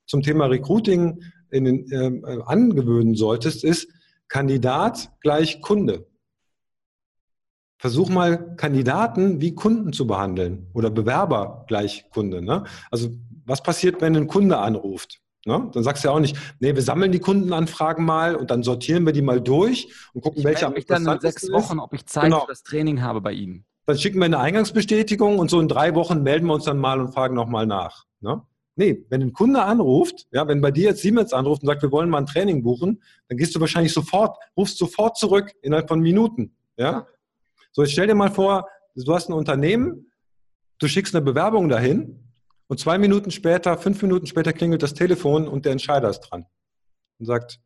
zum 0.09 0.23
Thema 0.23 0.47
Recruiting 0.47 1.23
in 1.51 1.65
den, 1.65 1.91
äh, 1.91 2.41
angewöhnen 2.45 3.15
solltest, 3.15 3.63
ist 3.63 3.87
Kandidat 4.27 5.11
gleich 5.21 5.61
Kunde. 5.61 6.07
Versuch 7.77 8.09
mal 8.09 8.55
Kandidaten 8.57 9.39
wie 9.39 9.55
Kunden 9.55 9.93
zu 9.93 10.05
behandeln 10.05 10.67
oder 10.73 10.89
Bewerber 10.89 11.63
gleich 11.67 12.09
Kunde. 12.09 12.41
Ne? 12.41 12.65
Also 12.91 13.09
was 13.45 13.63
passiert, 13.63 14.01
wenn 14.01 14.15
ein 14.15 14.27
Kunde 14.27 14.57
anruft? 14.57 15.21
Ne? 15.45 15.69
Dann 15.73 15.83
sagst 15.83 16.03
du 16.03 16.09
ja 16.09 16.13
auch 16.13 16.19
nicht, 16.19 16.35
nee, 16.59 16.75
wir 16.75 16.81
sammeln 16.81 17.11
die 17.11 17.19
Kundenanfragen 17.19 18.03
mal 18.03 18.35
und 18.35 18.51
dann 18.51 18.63
sortieren 18.63 19.05
wir 19.05 19.13
die 19.13 19.21
mal 19.21 19.39
durch 19.39 19.93
und 20.13 20.21
gucken, 20.21 20.39
ich 20.39 20.45
welche 20.45 20.65
am 20.65 20.73
mich 20.73 20.85
dann 20.85 21.07
in 21.07 21.19
sechs 21.21 21.49
Wochen, 21.51 21.77
ist. 21.77 21.83
ob 21.83 21.93
ich 21.93 22.05
Zeit 22.05 22.25
genau. 22.25 22.41
für 22.41 22.47
das 22.47 22.63
Training 22.63 23.01
habe 23.01 23.21
bei 23.21 23.31
Ihnen. 23.31 23.65
Dann 23.85 23.97
schicken 23.97 24.19
wir 24.19 24.25
eine 24.25 24.39
Eingangsbestätigung 24.39 25.39
und 25.39 25.49
so 25.49 25.61
in 25.61 25.67
drei 25.67 25.95
Wochen 25.95 26.21
melden 26.23 26.47
wir 26.47 26.55
uns 26.55 26.65
dann 26.65 26.77
mal 26.77 26.99
und 26.99 27.13
fragen 27.13 27.35
nochmal 27.35 27.65
nach. 27.65 28.05
Ne? 28.19 28.41
Nee, 28.79 29.05
wenn 29.09 29.21
ein 29.21 29.33
Kunde 29.33 29.61
anruft, 29.61 30.25
ja, 30.31 30.47
wenn 30.47 30.61
bei 30.61 30.71
dir 30.71 30.85
jetzt 30.91 31.01
Siemens 31.01 31.33
anruft 31.33 31.63
und 31.63 31.67
sagt, 31.67 31.81
wir 31.81 31.91
wollen 31.91 32.09
mal 32.09 32.19
ein 32.19 32.25
Training 32.25 32.63
buchen, 32.63 33.03
dann 33.27 33.37
gehst 33.37 33.53
du 33.53 33.59
wahrscheinlich 33.59 33.91
sofort, 33.91 34.37
rufst 34.55 34.77
sofort 34.77 35.17
zurück 35.17 35.51
innerhalb 35.61 35.89
von 35.89 35.99
Minuten. 35.99 36.55
Ja? 36.77 37.05
So, 37.73 37.81
jetzt 37.81 37.91
stell 37.91 38.07
dir 38.07 38.15
mal 38.15 38.31
vor, 38.31 38.69
du 38.95 39.13
hast 39.13 39.27
ein 39.27 39.33
Unternehmen, 39.33 40.09
du 40.77 40.87
schickst 40.87 41.13
eine 41.13 41.25
Bewerbung 41.25 41.67
dahin 41.67 42.23
und 42.67 42.79
zwei 42.79 42.97
Minuten 42.97 43.31
später, 43.31 43.77
fünf 43.77 44.01
Minuten 44.01 44.27
später 44.27 44.53
klingelt 44.53 44.81
das 44.81 44.93
Telefon 44.93 45.49
und 45.49 45.65
der 45.65 45.73
Entscheider 45.73 46.09
ist 46.09 46.21
dran 46.21 46.45
und 47.19 47.25
sagt, 47.25 47.59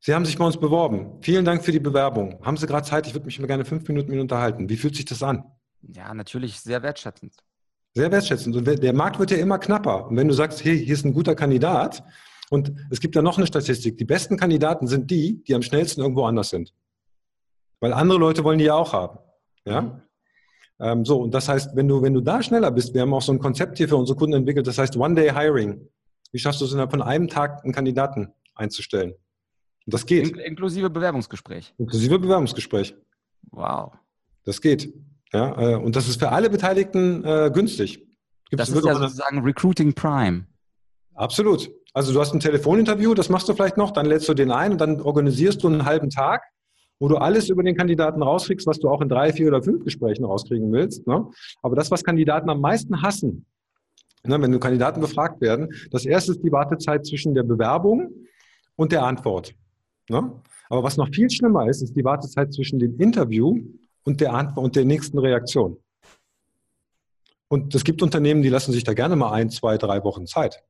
Sie 0.00 0.12
haben 0.12 0.26
sich 0.26 0.36
bei 0.36 0.44
uns 0.44 0.58
beworben. 0.58 1.22
Vielen 1.22 1.46
Dank 1.46 1.64
für 1.64 1.72
die 1.72 1.80
Bewerbung. 1.80 2.38
Haben 2.44 2.58
Sie 2.58 2.66
gerade 2.66 2.86
Zeit? 2.86 3.06
Ich 3.06 3.14
würde 3.14 3.24
mich 3.24 3.40
mal 3.40 3.46
gerne 3.46 3.64
fünf 3.64 3.88
Minuten 3.88 4.08
mit 4.08 4.16
Ihnen 4.16 4.20
unterhalten. 4.24 4.68
Wie 4.68 4.76
fühlt 4.76 4.94
sich 4.94 5.06
das 5.06 5.22
an? 5.22 5.42
Ja, 5.80 6.12
natürlich 6.12 6.60
sehr 6.60 6.82
wertschätzend. 6.82 7.42
Sehr 7.94 8.10
wertschätzend. 8.10 8.56
Und 8.56 8.66
der 8.66 8.92
Markt 8.92 9.18
wird 9.18 9.30
ja 9.30 9.36
immer 9.36 9.58
knapper. 9.58 10.08
Und 10.08 10.16
wenn 10.16 10.28
du 10.28 10.34
sagst, 10.34 10.64
hey, 10.64 10.84
hier 10.84 10.94
ist 10.94 11.04
ein 11.04 11.12
guter 11.12 11.34
Kandidat, 11.34 12.02
und 12.50 12.72
es 12.90 13.00
gibt 13.00 13.14
ja 13.14 13.22
noch 13.22 13.38
eine 13.38 13.46
Statistik, 13.46 13.96
die 13.96 14.04
besten 14.04 14.36
Kandidaten 14.36 14.86
sind 14.86 15.10
die, 15.10 15.42
die 15.44 15.54
am 15.54 15.62
schnellsten 15.62 16.00
irgendwo 16.00 16.24
anders 16.24 16.50
sind. 16.50 16.74
Weil 17.80 17.92
andere 17.92 18.18
Leute 18.18 18.44
wollen 18.44 18.58
die 18.58 18.66
ja 18.66 18.74
auch 18.74 18.92
haben. 18.92 19.18
Ja? 19.64 19.80
Mhm. 19.80 20.02
Ähm, 20.80 21.04
so, 21.04 21.20
und 21.20 21.32
das 21.32 21.48
heißt, 21.48 21.76
wenn 21.76 21.88
du, 21.88 22.02
wenn 22.02 22.14
du 22.14 22.20
da 22.20 22.42
schneller 22.42 22.70
bist, 22.70 22.94
wir 22.94 23.02
haben 23.02 23.14
auch 23.14 23.22
so 23.22 23.32
ein 23.32 23.38
Konzept 23.38 23.78
hier 23.78 23.88
für 23.88 23.96
unsere 23.96 24.18
Kunden 24.18 24.34
entwickelt, 24.34 24.66
das 24.66 24.78
heißt 24.78 24.96
One-Day-Hiring. 24.96 25.88
Wie 26.32 26.38
schaffst 26.38 26.60
du 26.60 26.64
es 26.64 26.72
innerhalb 26.72 26.90
von 26.90 27.02
einem 27.02 27.28
Tag, 27.28 27.64
einen 27.64 27.72
Kandidaten 27.72 28.32
einzustellen? 28.54 29.12
Und 29.86 29.94
das 29.94 30.04
geht. 30.04 30.36
inklusive 30.36 30.90
Bewerbungsgespräch. 30.90 31.74
Inklusive 31.78 32.18
Bewerbungsgespräch. 32.18 32.94
Wow. 33.50 33.92
Das 34.44 34.60
geht. 34.60 34.92
Ja, 35.34 35.72
äh, 35.72 35.74
und 35.76 35.96
das 35.96 36.08
ist 36.08 36.20
für 36.20 36.30
alle 36.30 36.48
Beteiligten 36.48 37.24
äh, 37.24 37.50
günstig. 37.52 37.98
Gibt's 38.48 38.68
das 38.68 38.70
ist 38.70 38.84
ja 38.84 38.94
sozusagen 38.94 39.40
Recruiting 39.40 39.92
Prime. 39.92 40.46
Absolut. 41.14 41.70
Also 41.92 42.12
du 42.12 42.20
hast 42.20 42.32
ein 42.32 42.40
Telefoninterview, 42.40 43.14
das 43.14 43.28
machst 43.28 43.48
du 43.48 43.54
vielleicht 43.54 43.76
noch, 43.76 43.90
dann 43.90 44.06
lädst 44.06 44.28
du 44.28 44.34
den 44.34 44.50
ein 44.50 44.72
und 44.72 44.80
dann 44.80 45.00
organisierst 45.00 45.62
du 45.62 45.68
einen 45.68 45.84
halben 45.84 46.10
Tag 46.10 46.42
wo 47.00 47.08
du 47.08 47.16
alles 47.16 47.48
über 47.48 47.62
den 47.62 47.76
Kandidaten 47.76 48.22
rauskriegst, 48.22 48.66
was 48.66 48.78
du 48.78 48.88
auch 48.88 49.00
in 49.00 49.08
drei, 49.08 49.32
vier 49.32 49.48
oder 49.48 49.62
fünf 49.62 49.84
Gesprächen 49.84 50.24
rauskriegen 50.24 50.72
willst. 50.72 51.06
Ne? 51.06 51.26
Aber 51.62 51.76
das, 51.76 51.90
was 51.90 52.04
Kandidaten 52.04 52.48
am 52.48 52.60
meisten 52.60 53.02
hassen, 53.02 53.46
ne, 54.24 54.40
wenn 54.40 54.58
Kandidaten 54.60 55.00
befragt 55.00 55.40
werden, 55.40 55.68
das 55.90 56.06
erste 56.06 56.32
ist 56.32 56.42
die 56.42 56.52
Wartezeit 56.52 57.04
zwischen 57.06 57.34
der 57.34 57.42
Bewerbung 57.42 58.10
und 58.76 58.92
der 58.92 59.02
Antwort. 59.04 59.54
Ne? 60.08 60.40
Aber 60.68 60.82
was 60.82 60.96
noch 60.96 61.08
viel 61.08 61.30
schlimmer 61.30 61.68
ist, 61.68 61.82
ist 61.82 61.94
die 61.94 62.04
Wartezeit 62.04 62.52
zwischen 62.52 62.78
dem 62.78 62.98
Interview 62.98 63.60
und 64.04 64.20
der 64.20 64.32
Antwort 64.32 64.64
und 64.64 64.76
der 64.76 64.84
nächsten 64.84 65.18
Reaktion. 65.18 65.78
Und 67.48 67.74
es 67.74 67.84
gibt 67.84 68.02
Unternehmen, 68.02 68.42
die 68.42 68.48
lassen 68.48 68.72
sich 68.72 68.84
da 68.84 68.94
gerne 68.94 69.16
mal 69.16 69.32
ein, 69.32 69.50
zwei, 69.50 69.78
drei 69.78 70.02
Wochen 70.04 70.26
Zeit. 70.26 70.62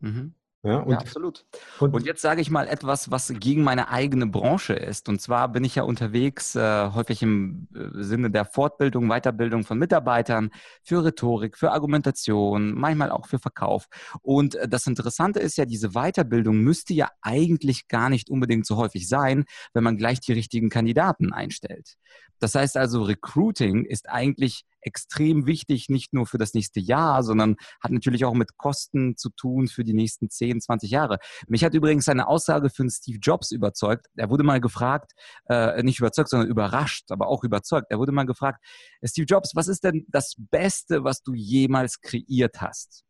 Mhm. 0.00 0.34
Ja, 0.64 0.78
und, 0.78 0.92
ja, 0.92 0.98
absolut. 0.98 1.44
Und, 1.80 1.92
und, 1.92 2.06
jetzt 2.06 2.22
sage 2.22 2.40
ich 2.40 2.48
mal 2.48 2.68
etwas, 2.68 3.10
was 3.10 3.34
gegen 3.40 3.64
meine 3.64 3.88
eigene 3.88 4.28
Branche 4.28 4.74
ist. 4.74 5.08
Und 5.08 5.20
zwar 5.20 5.48
bin 5.48 5.64
ich 5.64 5.74
ja 5.74 5.82
unterwegs, 5.82 6.54
äh, 6.54 6.90
häufig 6.94 7.20
im 7.22 7.66
äh, 7.74 8.02
Sinne 8.04 8.30
der 8.30 8.44
Fortbildung, 8.44 9.08
Weiterbildung 9.08 9.64
von 9.64 9.76
Mitarbeitern 9.76 10.50
für 10.84 11.04
Rhetorik, 11.04 11.58
für 11.58 11.72
Argumentation, 11.72 12.74
manchmal 12.74 13.10
auch 13.10 13.26
für 13.26 13.40
Verkauf. 13.40 13.86
Und 14.22 14.54
äh, 14.54 14.68
das 14.68 14.86
Interessante 14.86 15.40
ist 15.40 15.56
ja, 15.56 15.64
diese 15.64 15.90
Weiterbildung 15.90 16.58
müsste 16.58 16.94
ja 16.94 17.10
eigentlich 17.22 17.88
gar 17.88 18.08
nicht 18.08 18.30
unbedingt 18.30 18.64
so 18.64 18.76
häufig 18.76 19.08
sein, 19.08 19.44
wenn 19.74 19.82
man 19.82 19.96
gleich 19.96 20.20
die 20.20 20.32
richtigen 20.32 20.70
Kandidaten 20.70 21.32
einstellt. 21.32 21.96
Das 22.38 22.54
heißt 22.54 22.76
also, 22.76 23.02
Recruiting 23.02 23.84
ist 23.84 24.08
eigentlich 24.08 24.64
extrem 24.82 25.46
wichtig, 25.46 25.88
nicht 25.88 26.12
nur 26.12 26.26
für 26.26 26.38
das 26.38 26.54
nächste 26.54 26.80
Jahr, 26.80 27.22
sondern 27.22 27.56
hat 27.80 27.92
natürlich 27.92 28.24
auch 28.24 28.34
mit 28.34 28.56
Kosten 28.56 29.16
zu 29.16 29.30
tun 29.30 29.68
für 29.68 29.84
die 29.84 29.94
nächsten 29.94 30.28
10, 30.28 30.60
20 30.60 30.90
Jahre. 30.90 31.18
Mich 31.48 31.64
hat 31.64 31.74
übrigens 31.74 32.08
eine 32.08 32.28
Aussage 32.28 32.70
von 32.70 32.90
Steve 32.90 33.18
Jobs 33.20 33.50
überzeugt. 33.50 34.06
Er 34.16 34.30
wurde 34.30 34.44
mal 34.44 34.60
gefragt, 34.60 35.12
äh, 35.48 35.82
nicht 35.82 35.98
überzeugt, 35.98 36.28
sondern 36.28 36.48
überrascht, 36.48 37.10
aber 37.10 37.28
auch 37.28 37.44
überzeugt. 37.44 37.86
Er 37.90 37.98
wurde 37.98 38.12
mal 38.12 38.26
gefragt, 38.26 38.62
Steve 39.04 39.26
Jobs, 39.26 39.52
was 39.54 39.68
ist 39.68 39.84
denn 39.84 40.06
das 40.08 40.34
Beste, 40.38 41.04
was 41.04 41.22
du 41.22 41.34
jemals 41.34 42.00
kreiert 42.00 42.60
hast? 42.60 43.04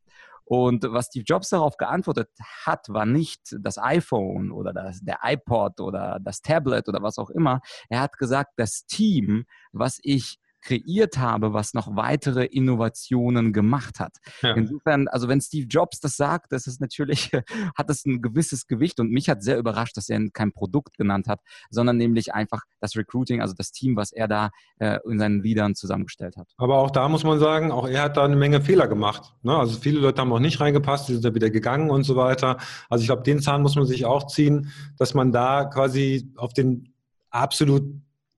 Und 0.45 0.85
was 0.85 1.07
Steve 1.07 1.25
Jobs 1.25 1.49
darauf 1.49 1.77
geantwortet 1.77 2.29
hat, 2.67 2.87
war 2.89 3.07
nicht 3.07 3.57
das 3.61 3.79
iPhone 3.79 4.51
oder 4.51 4.73
das, 4.73 5.01
der 5.01 5.21
iPod 5.23 5.81
oder 5.81 6.19
das 6.21 6.43
Tablet 6.43 6.89
oder 6.89 7.03
was 7.03 7.19
auch 7.19 7.31
immer. 7.31 7.61
Er 7.89 8.01
hat 8.01 8.19
gesagt, 8.19 8.53
das 8.57 8.85
Team, 8.87 9.45
was 9.73 9.99
ich 10.03 10.39
kreiert 10.63 11.19
habe, 11.19 11.53
was 11.53 11.75
noch 11.75 11.97
weitere 11.97 12.45
Innovationen 12.45 13.53
gemacht 13.53 14.01
hat. 14.01 14.17
Ja. 14.41 14.55
Insofern, 14.55 15.09
also 15.09 15.29
wenn 15.29 15.41
Steve 15.41 15.67
Jobs 15.67 16.01
das 16.01 16.17
sagt, 16.17 16.53
das 16.53 16.67
ist 16.67 16.81
natürlich, 16.81 17.31
hat 17.77 17.91
das 17.91 18.07
ein 18.07 18.23
gewisses 18.23 18.67
Gewicht 18.67 19.01
und 19.01 19.11
mich 19.11 19.29
hat 19.29 19.43
sehr 19.43 19.59
überrascht, 19.59 19.97
dass 19.97 20.09
er 20.09 20.21
kein 20.31 20.53
Produkt 20.53 20.97
genannt 20.97 21.27
hat, 21.27 21.41
sondern 21.71 21.97
nämlich 21.97 22.33
einfach 22.33 22.63
das 22.81 22.97
Recruiting, 22.97 23.41
also 23.41 23.55
das 23.55 23.73
Team, 23.73 23.97
was 23.97 24.13
er 24.13 24.29
da 24.29 24.51
äh, 24.79 24.99
in 25.09 25.19
seinen 25.19 25.43
Liedern 25.43 25.75
zusammengestellt 25.75 26.37
hat. 26.37 26.49
Aber 26.57 26.79
auch 26.79 26.91
da 26.91 27.09
muss 27.09 27.25
man 27.25 27.39
sagen, 27.39 27.73
auch 27.73 27.89
er 27.89 28.03
hat 28.03 28.17
da 28.17 28.25
eine 28.25 28.37
Menge 28.37 28.61
Fehler 28.61 28.89
gemacht. 28.89 29.35
Ne? 29.43 29.57
Also 29.57 29.79
viele 29.79 30.01
Leute 30.01 30.21
haben 30.21 30.33
auch 30.33 30.39
nicht 30.39 30.61
reingepasst, 30.61 31.09
die 31.09 31.15
sind 31.15 31.25
da 31.25 31.35
wieder 31.35 31.51
gegangen 31.51 31.91
und 31.91 32.05
so 32.05 32.17
weiter. 32.17 32.59
Also 32.89 33.03
ich 33.03 33.09
glaube, 33.09 33.23
den 33.23 33.41
Zahn 33.41 33.63
muss 33.63 33.75
man 33.75 33.87
sich 33.87 34.05
auch 34.05 34.27
ziehen, 34.29 34.71
dass 34.99 35.15
man 35.15 35.33
da 35.33 35.65
quasi 35.65 36.33
auf 36.37 36.53
den 36.53 36.95
absolut 37.31 37.83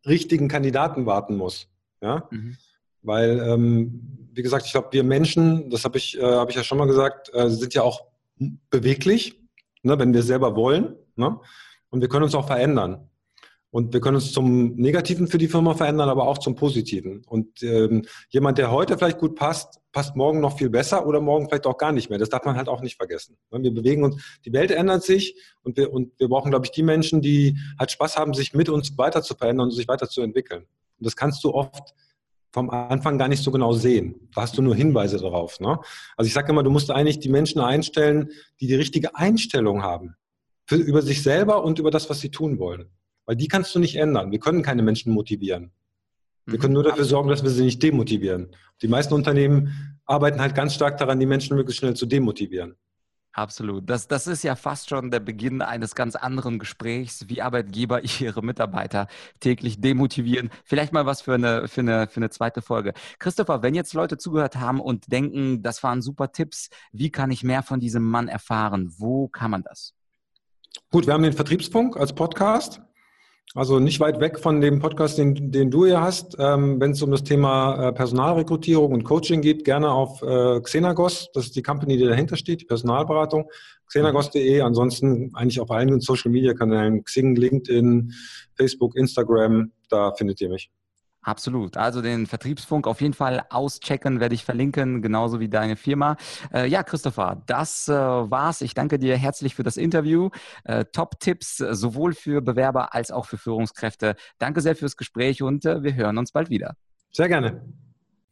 richtigen 0.06 0.48
Kandidaten 0.48 1.06
warten 1.06 1.36
muss. 1.36 1.68
Ja? 2.00 2.28
Mhm. 2.30 2.56
Weil, 3.02 3.38
ähm, 3.40 4.28
wie 4.32 4.42
gesagt, 4.42 4.66
ich 4.66 4.72
glaube, 4.72 4.88
wir 4.92 5.04
Menschen, 5.04 5.70
das 5.70 5.84
habe 5.84 5.98
ich, 5.98 6.18
äh, 6.18 6.22
hab 6.22 6.50
ich 6.50 6.56
ja 6.56 6.64
schon 6.64 6.78
mal 6.78 6.86
gesagt, 6.86 7.30
äh, 7.34 7.50
sind 7.50 7.74
ja 7.74 7.82
auch 7.82 8.04
beweglich, 8.70 9.40
ne, 9.82 9.98
wenn 9.98 10.14
wir 10.14 10.22
selber 10.22 10.56
wollen. 10.56 10.96
Ne? 11.16 11.38
Und 11.90 12.00
wir 12.00 12.08
können 12.08 12.24
uns 12.24 12.34
auch 12.34 12.46
verändern. 12.46 13.08
Und 13.70 13.92
wir 13.92 14.00
können 14.00 14.14
uns 14.14 14.30
zum 14.30 14.76
Negativen 14.76 15.26
für 15.26 15.36
die 15.36 15.48
Firma 15.48 15.74
verändern, 15.74 16.08
aber 16.08 16.28
auch 16.28 16.38
zum 16.38 16.54
Positiven. 16.54 17.24
Und 17.26 17.60
ähm, 17.64 18.06
jemand, 18.28 18.56
der 18.58 18.70
heute 18.70 18.96
vielleicht 18.96 19.18
gut 19.18 19.34
passt, 19.34 19.80
passt 19.90 20.14
morgen 20.14 20.38
noch 20.38 20.58
viel 20.58 20.70
besser 20.70 21.04
oder 21.04 21.20
morgen 21.20 21.48
vielleicht 21.48 21.66
auch 21.66 21.76
gar 21.76 21.90
nicht 21.90 22.08
mehr. 22.08 22.20
Das 22.20 22.28
darf 22.28 22.44
man 22.44 22.56
halt 22.56 22.68
auch 22.68 22.82
nicht 22.82 22.96
vergessen. 22.96 23.36
Ne? 23.50 23.64
Wir 23.64 23.74
bewegen 23.74 24.04
uns, 24.04 24.22
die 24.44 24.52
Welt 24.52 24.70
ändert 24.70 25.02
sich 25.02 25.34
und 25.64 25.76
wir, 25.76 25.92
und 25.92 26.12
wir 26.20 26.28
brauchen, 26.28 26.50
glaube 26.50 26.66
ich, 26.66 26.70
die 26.70 26.84
Menschen, 26.84 27.20
die 27.20 27.58
halt 27.76 27.90
Spaß 27.90 28.16
haben, 28.16 28.32
sich 28.32 28.54
mit 28.54 28.68
uns 28.68 28.96
weiter 28.96 29.24
zu 29.24 29.34
verändern 29.34 29.66
und 29.66 29.72
sich 29.72 29.88
weiterzuentwickeln. 29.88 30.66
Und 30.98 31.06
das 31.06 31.16
kannst 31.16 31.42
du 31.44 31.52
oft 31.52 31.94
vom 32.52 32.70
Anfang 32.70 33.18
gar 33.18 33.28
nicht 33.28 33.42
so 33.42 33.50
genau 33.50 33.72
sehen. 33.72 34.28
Da 34.32 34.42
hast 34.42 34.56
du 34.56 34.62
nur 34.62 34.76
Hinweise 34.76 35.18
darauf. 35.18 35.58
Ne? 35.58 35.78
Also 36.16 36.28
ich 36.28 36.32
sage 36.32 36.52
immer, 36.52 36.62
du 36.62 36.70
musst 36.70 36.90
eigentlich 36.90 37.18
die 37.18 37.28
Menschen 37.28 37.60
einstellen, 37.60 38.30
die 38.60 38.68
die 38.68 38.76
richtige 38.76 39.16
Einstellung 39.16 39.82
haben. 39.82 40.14
Für, 40.66 40.76
über 40.76 41.02
sich 41.02 41.22
selber 41.22 41.64
und 41.64 41.78
über 41.78 41.90
das, 41.90 42.08
was 42.08 42.20
sie 42.20 42.30
tun 42.30 42.58
wollen. 42.58 42.90
Weil 43.26 43.36
die 43.36 43.48
kannst 43.48 43.74
du 43.74 43.80
nicht 43.80 43.96
ändern. 43.96 44.30
Wir 44.30 44.38
können 44.38 44.62
keine 44.62 44.82
Menschen 44.82 45.12
motivieren. 45.12 45.72
Wir 46.46 46.58
können 46.58 46.74
nur 46.74 46.84
dafür 46.84 47.04
sorgen, 47.04 47.28
dass 47.28 47.42
wir 47.42 47.50
sie 47.50 47.64
nicht 47.64 47.82
demotivieren. 47.82 48.54
Die 48.82 48.88
meisten 48.88 49.14
Unternehmen 49.14 49.98
arbeiten 50.04 50.40
halt 50.40 50.54
ganz 50.54 50.74
stark 50.74 50.98
daran, 50.98 51.18
die 51.18 51.26
Menschen 51.26 51.56
möglichst 51.56 51.80
schnell 51.80 51.94
zu 51.94 52.06
demotivieren. 52.06 52.76
Absolut. 53.34 53.90
Das, 53.90 54.06
das 54.06 54.28
ist 54.28 54.44
ja 54.44 54.54
fast 54.54 54.88
schon 54.88 55.10
der 55.10 55.18
Beginn 55.18 55.60
eines 55.60 55.96
ganz 55.96 56.14
anderen 56.14 56.60
Gesprächs, 56.60 57.28
wie 57.28 57.42
Arbeitgeber 57.42 58.02
ihre 58.20 58.42
Mitarbeiter 58.42 59.08
täglich 59.40 59.80
demotivieren. 59.80 60.50
Vielleicht 60.64 60.92
mal 60.92 61.04
was 61.04 61.20
für 61.20 61.34
eine, 61.34 61.66
für 61.66 61.80
eine, 61.80 62.06
für 62.06 62.18
eine 62.18 62.30
zweite 62.30 62.62
Folge. 62.62 62.94
Christopher, 63.18 63.60
wenn 63.62 63.74
jetzt 63.74 63.92
Leute 63.92 64.18
zugehört 64.18 64.56
haben 64.56 64.80
und 64.80 65.10
denken, 65.10 65.64
das 65.64 65.82
waren 65.82 66.00
super 66.00 66.30
Tipps, 66.30 66.70
wie 66.92 67.10
kann 67.10 67.32
ich 67.32 67.42
mehr 67.42 67.64
von 67.64 67.80
diesem 67.80 68.04
Mann 68.04 68.28
erfahren? 68.28 68.94
Wo 68.98 69.26
kann 69.26 69.50
man 69.50 69.64
das? 69.64 69.94
Gut, 70.92 71.08
wir 71.08 71.14
haben 71.14 71.24
den 71.24 71.32
Vertriebsfunk 71.32 71.96
als 71.96 72.12
Podcast. 72.12 72.82
Also 73.56 73.78
nicht 73.78 74.00
weit 74.00 74.18
weg 74.18 74.40
von 74.40 74.60
dem 74.60 74.80
Podcast, 74.80 75.16
den, 75.16 75.52
den 75.52 75.70
du 75.70 75.86
hier 75.86 76.00
hast. 76.00 76.34
Ähm, 76.40 76.80
Wenn 76.80 76.90
es 76.90 77.02
um 77.02 77.12
das 77.12 77.22
Thema 77.22 77.88
äh, 77.88 77.92
Personalrekrutierung 77.92 78.92
und 78.92 79.04
Coaching 79.04 79.42
geht, 79.42 79.64
gerne 79.64 79.92
auf 79.92 80.22
äh, 80.22 80.60
Xenagos. 80.60 81.30
Das 81.32 81.44
ist 81.44 81.54
die 81.54 81.62
Company, 81.62 81.96
die 81.96 82.04
dahinter 82.04 82.36
steht, 82.36 82.62
die 82.62 82.64
Personalberatung. 82.64 83.48
Xenagos.de. 83.86 84.60
Ansonsten 84.60 85.30
eigentlich 85.34 85.60
auf 85.60 85.70
allen 85.70 86.00
Social 86.00 86.32
Media 86.32 86.52
Kanälen, 86.52 87.04
Xing, 87.04 87.36
LinkedIn, 87.36 88.12
Facebook, 88.56 88.96
Instagram. 88.96 89.70
Da 89.88 90.12
findet 90.14 90.40
ihr 90.40 90.48
mich. 90.48 90.68
Absolut. 91.24 91.78
Also 91.78 92.02
den 92.02 92.26
Vertriebsfunk 92.26 92.86
auf 92.86 93.00
jeden 93.00 93.14
Fall 93.14 93.44
auschecken, 93.48 94.20
werde 94.20 94.34
ich 94.34 94.44
verlinken, 94.44 95.00
genauso 95.00 95.40
wie 95.40 95.48
deine 95.48 95.76
Firma. 95.76 96.16
Äh, 96.52 96.68
ja, 96.68 96.82
Christopher, 96.82 97.42
das 97.46 97.88
äh, 97.88 97.92
war's. 97.94 98.60
Ich 98.60 98.74
danke 98.74 98.98
dir 98.98 99.16
herzlich 99.16 99.54
für 99.54 99.62
das 99.62 99.78
Interview. 99.78 100.28
Äh, 100.64 100.84
Top-Tipps 100.84 101.60
äh, 101.60 101.74
sowohl 101.74 102.12
für 102.12 102.42
Bewerber 102.42 102.94
als 102.94 103.10
auch 103.10 103.24
für 103.24 103.38
Führungskräfte. 103.38 104.16
Danke 104.38 104.60
sehr 104.60 104.76
fürs 104.76 104.98
Gespräch 104.98 105.42
und 105.42 105.64
äh, 105.64 105.82
wir 105.82 105.94
hören 105.94 106.18
uns 106.18 106.30
bald 106.30 106.50
wieder. 106.50 106.76
Sehr 107.10 107.28
gerne. 107.28 107.62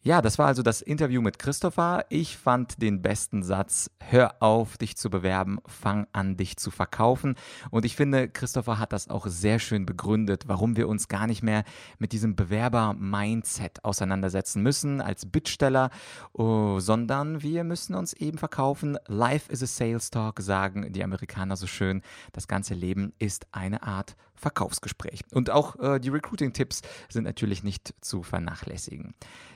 Ja, 0.05 0.21
das 0.21 0.37
war 0.37 0.49
also 0.49 0.65
das 0.65 0.83
Interview 0.83 1.23
mit 1.23 1.39
Christopher. 1.39 2.07
Ich 2.09 2.37
fand 2.37 2.83
den 2.83 3.03
besten 3.03 3.45
Satz, 3.45 3.89
hör 4.01 4.43
auf, 4.43 4.77
dich 4.77 4.97
zu 4.97 5.11
bewerben, 5.11 5.61
fang 5.65 6.09
an, 6.13 6.37
dich 6.37 6.57
zu 6.57 6.73
verkaufen. 6.73 7.37
Und 7.71 7.85
ich 7.85 7.95
finde, 7.95 8.29
Christopher 8.29 8.81
hat 8.81 8.93
das 8.93 9.09
auch 9.09 9.29
sehr 9.29 9.61
schön 9.61 9.87
begründet, 9.87 10.49
warum 10.49 10.77
wir 10.77 10.89
uns 10.89 11.07
gar 11.07 11.29
nicht 11.29 11.45
mehr 11.45 11.63
mit 12.01 12.11
diesem 12.11 12.35
Bewerber-Mindset 12.35 13.85
auseinandersetzen 13.85 14.61
müssen 14.61 15.01
als 15.01 15.25
Bittsteller, 15.25 15.91
oh, 16.33 16.81
sondern 16.81 17.43
wir 17.43 17.63
müssen 17.63 17.95
uns 17.95 18.13
eben 18.13 18.39
verkaufen. 18.39 18.99
Life 19.07 19.53
is 19.53 19.63
a 19.63 19.67
sales 19.67 20.11
talk, 20.11 20.41
sagen 20.41 20.93
die 20.93 21.05
Amerikaner 21.05 21.55
so 21.55 21.69
schön. 21.69 22.03
Das 22.33 22.49
ganze 22.49 22.75
Leben 22.75 23.13
ist 23.21 23.47
eine 23.53 23.85
Art 23.85 24.17
Verkaufsgespräch. 24.43 25.23
Und 25.33 25.51
auch 25.51 25.79
äh, 25.79 26.01
die 26.01 26.09
Recruiting-Tipps 26.09 26.83
sind 27.09 27.25
natürlich 27.25 27.63
nicht 27.63 27.95
zu 28.01 28.23
vernachlässigen. 28.25 29.15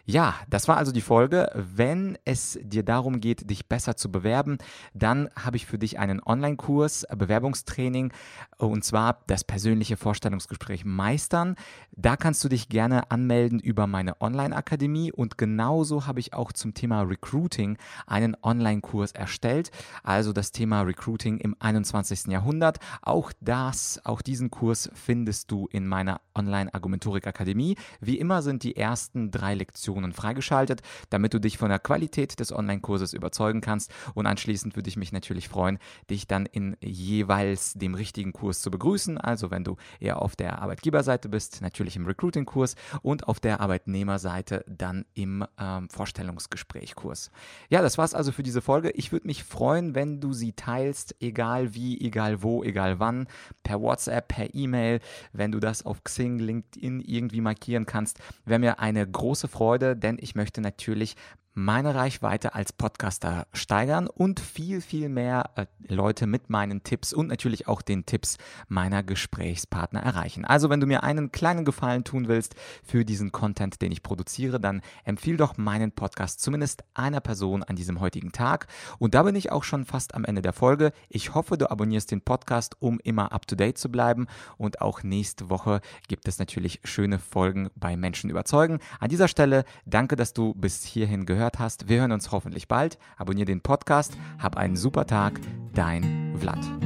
Ja, 0.08 0.36
das 0.48 0.68
war 0.68 0.76
also 0.76 0.92
die 0.92 1.00
Folge. 1.00 1.50
Wenn 1.54 2.16
es 2.24 2.56
dir 2.62 2.84
darum 2.84 3.20
geht, 3.20 3.50
dich 3.50 3.66
besser 3.66 3.96
zu 3.96 4.12
bewerben, 4.12 4.58
dann 4.94 5.28
habe 5.34 5.56
ich 5.56 5.66
für 5.66 5.78
dich 5.78 5.98
einen 5.98 6.22
Online-Kurs, 6.24 7.02
äh, 7.02 7.16
Bewerbungstraining, 7.16 8.12
und 8.58 8.84
zwar 8.84 9.24
das 9.26 9.42
persönliche 9.42 9.96
Vorstellungsgespräch 9.96 10.84
meistern. 10.84 11.56
Da 11.90 12.16
kannst 12.16 12.44
du 12.44 12.48
dich 12.48 12.68
gerne 12.68 13.10
anmelden 13.10 13.58
über 13.58 13.88
meine 13.88 14.20
Online-Akademie 14.20 15.10
und 15.10 15.38
genauso 15.38 16.06
habe 16.06 16.20
ich 16.20 16.32
auch 16.32 16.52
zum 16.52 16.74
Thema 16.74 17.02
Recruiting 17.02 17.76
einen 18.06 18.36
Online-Kurs 18.40 19.10
erstellt. 19.10 19.72
Also 20.04 20.32
das 20.32 20.52
Thema 20.52 20.82
Recruiting 20.82 21.38
im 21.38 21.56
21. 21.58 22.26
Jahrhundert. 22.28 22.78
Auch 23.02 23.32
das, 23.40 24.00
auch 24.04 24.22
diesen 24.22 24.52
Kurs 24.52 24.75
findest 24.94 25.50
du 25.50 25.68
in 25.72 25.86
meiner 25.86 26.20
Online-Argumentorik-Akademie. 26.34 27.76
Wie 28.00 28.18
immer 28.18 28.42
sind 28.42 28.62
die 28.62 28.76
ersten 28.76 29.30
drei 29.30 29.54
Lektionen 29.54 30.12
freigeschaltet, 30.12 30.82
damit 31.10 31.34
du 31.34 31.40
dich 31.40 31.58
von 31.58 31.68
der 31.68 31.78
Qualität 31.78 32.38
des 32.40 32.52
Online-Kurses 32.52 33.12
überzeugen 33.12 33.60
kannst. 33.60 33.92
Und 34.14 34.26
anschließend 34.26 34.76
würde 34.76 34.88
ich 34.88 34.96
mich 34.96 35.12
natürlich 35.12 35.48
freuen, 35.48 35.78
dich 36.10 36.26
dann 36.26 36.46
in 36.46 36.76
jeweils 36.80 37.74
dem 37.74 37.94
richtigen 37.94 38.32
Kurs 38.32 38.60
zu 38.60 38.70
begrüßen. 38.70 39.18
Also 39.18 39.50
wenn 39.50 39.64
du 39.64 39.76
eher 40.00 40.22
auf 40.22 40.36
der 40.36 40.60
Arbeitgeberseite 40.60 41.28
bist, 41.28 41.62
natürlich 41.62 41.96
im 41.96 42.06
Recruiting-Kurs 42.06 42.76
und 43.02 43.28
auf 43.28 43.40
der 43.40 43.60
Arbeitnehmerseite 43.60 44.64
dann 44.68 45.04
im 45.14 45.44
ähm, 45.58 45.88
Vorstellungsgespräch-Kurs. 45.88 47.30
Ja, 47.70 47.82
das 47.82 47.98
war's 47.98 48.14
also 48.14 48.32
für 48.32 48.42
diese 48.42 48.60
Folge. 48.60 48.90
Ich 48.90 49.12
würde 49.12 49.26
mich 49.26 49.44
freuen, 49.44 49.94
wenn 49.94 50.20
du 50.20 50.32
sie 50.32 50.52
teilst, 50.52 51.16
egal 51.20 51.74
wie, 51.74 52.00
egal 52.00 52.42
wo, 52.42 52.62
egal 52.62 53.00
wann, 53.00 53.26
per 53.62 53.80
WhatsApp, 53.80 54.28
per 54.28 54.54
E-Mail, 54.54 54.65
wenn 54.72 55.52
du 55.52 55.60
das 55.60 55.84
auf 55.84 56.04
Xing, 56.04 56.38
LinkedIn 56.38 57.00
irgendwie 57.00 57.40
markieren 57.40 57.86
kannst. 57.86 58.18
Wäre 58.44 58.60
mir 58.60 58.80
eine 58.80 59.06
große 59.06 59.48
Freude, 59.48 59.96
denn 59.96 60.18
ich 60.20 60.34
möchte 60.34 60.60
natürlich 60.60 61.16
meine 61.58 61.94
Reichweite 61.94 62.54
als 62.54 62.74
Podcaster 62.74 63.46
steigern 63.54 64.08
und 64.08 64.40
viel, 64.40 64.82
viel 64.82 65.08
mehr 65.08 65.52
äh, 65.56 65.64
Leute 65.88 66.26
mit 66.26 66.50
meinen 66.50 66.82
Tipps 66.82 67.14
und 67.14 67.28
natürlich 67.28 67.66
auch 67.66 67.80
den 67.80 68.04
Tipps 68.04 68.36
meiner 68.68 69.02
Gesprächspartner 69.02 70.00
erreichen. 70.00 70.44
Also 70.44 70.68
wenn 70.68 70.80
du 70.80 70.86
mir 70.86 71.02
einen 71.02 71.32
kleinen 71.32 71.64
Gefallen 71.64 72.04
tun 72.04 72.28
willst 72.28 72.56
für 72.84 73.06
diesen 73.06 73.32
Content, 73.32 73.80
den 73.80 73.90
ich 73.90 74.02
produziere, 74.02 74.60
dann 74.60 74.82
empfiehl 75.04 75.38
doch 75.38 75.56
meinen 75.56 75.92
Podcast 75.92 76.42
zumindest 76.42 76.84
einer 76.92 77.20
Person 77.20 77.62
an 77.62 77.74
diesem 77.74 78.00
heutigen 78.00 78.32
Tag. 78.32 78.66
Und 78.98 79.14
da 79.14 79.22
bin 79.22 79.34
ich 79.34 79.50
auch 79.50 79.64
schon 79.64 79.86
fast 79.86 80.14
am 80.14 80.26
Ende 80.26 80.42
der 80.42 80.52
Folge. 80.52 80.92
Ich 81.08 81.34
hoffe, 81.34 81.56
du 81.56 81.70
abonnierst 81.70 82.10
den 82.10 82.20
Podcast, 82.20 82.76
um 82.80 83.00
immer 83.00 83.32
up-to-date 83.32 83.78
zu 83.78 83.90
bleiben. 83.90 84.26
Und 84.58 84.82
auch 84.82 85.02
nächste 85.02 85.48
Woche 85.48 85.80
gibt 86.06 86.28
es 86.28 86.38
natürlich 86.38 86.80
schöne 86.84 87.18
Folgen 87.18 87.70
bei 87.76 87.96
Menschen 87.96 88.28
überzeugen. 88.28 88.78
An 89.00 89.08
dieser 89.08 89.28
Stelle 89.28 89.64
danke, 89.86 90.16
dass 90.16 90.34
du 90.34 90.52
bis 90.52 90.84
hierhin 90.84 91.24
gehört 91.24 91.45
zugehört 91.46 91.58
hast. 91.58 91.88
Wir 91.88 92.00
hören 92.00 92.12
uns 92.12 92.32
hoffentlich 92.32 92.68
bald. 92.68 92.98
Abonnier 93.16 93.44
den 93.44 93.60
Podcast. 93.60 94.16
Hab 94.38 94.56
einen 94.56 94.76
super 94.76 95.06
Tag. 95.06 95.40
Dein 95.72 96.34
Vlad. 96.38 96.85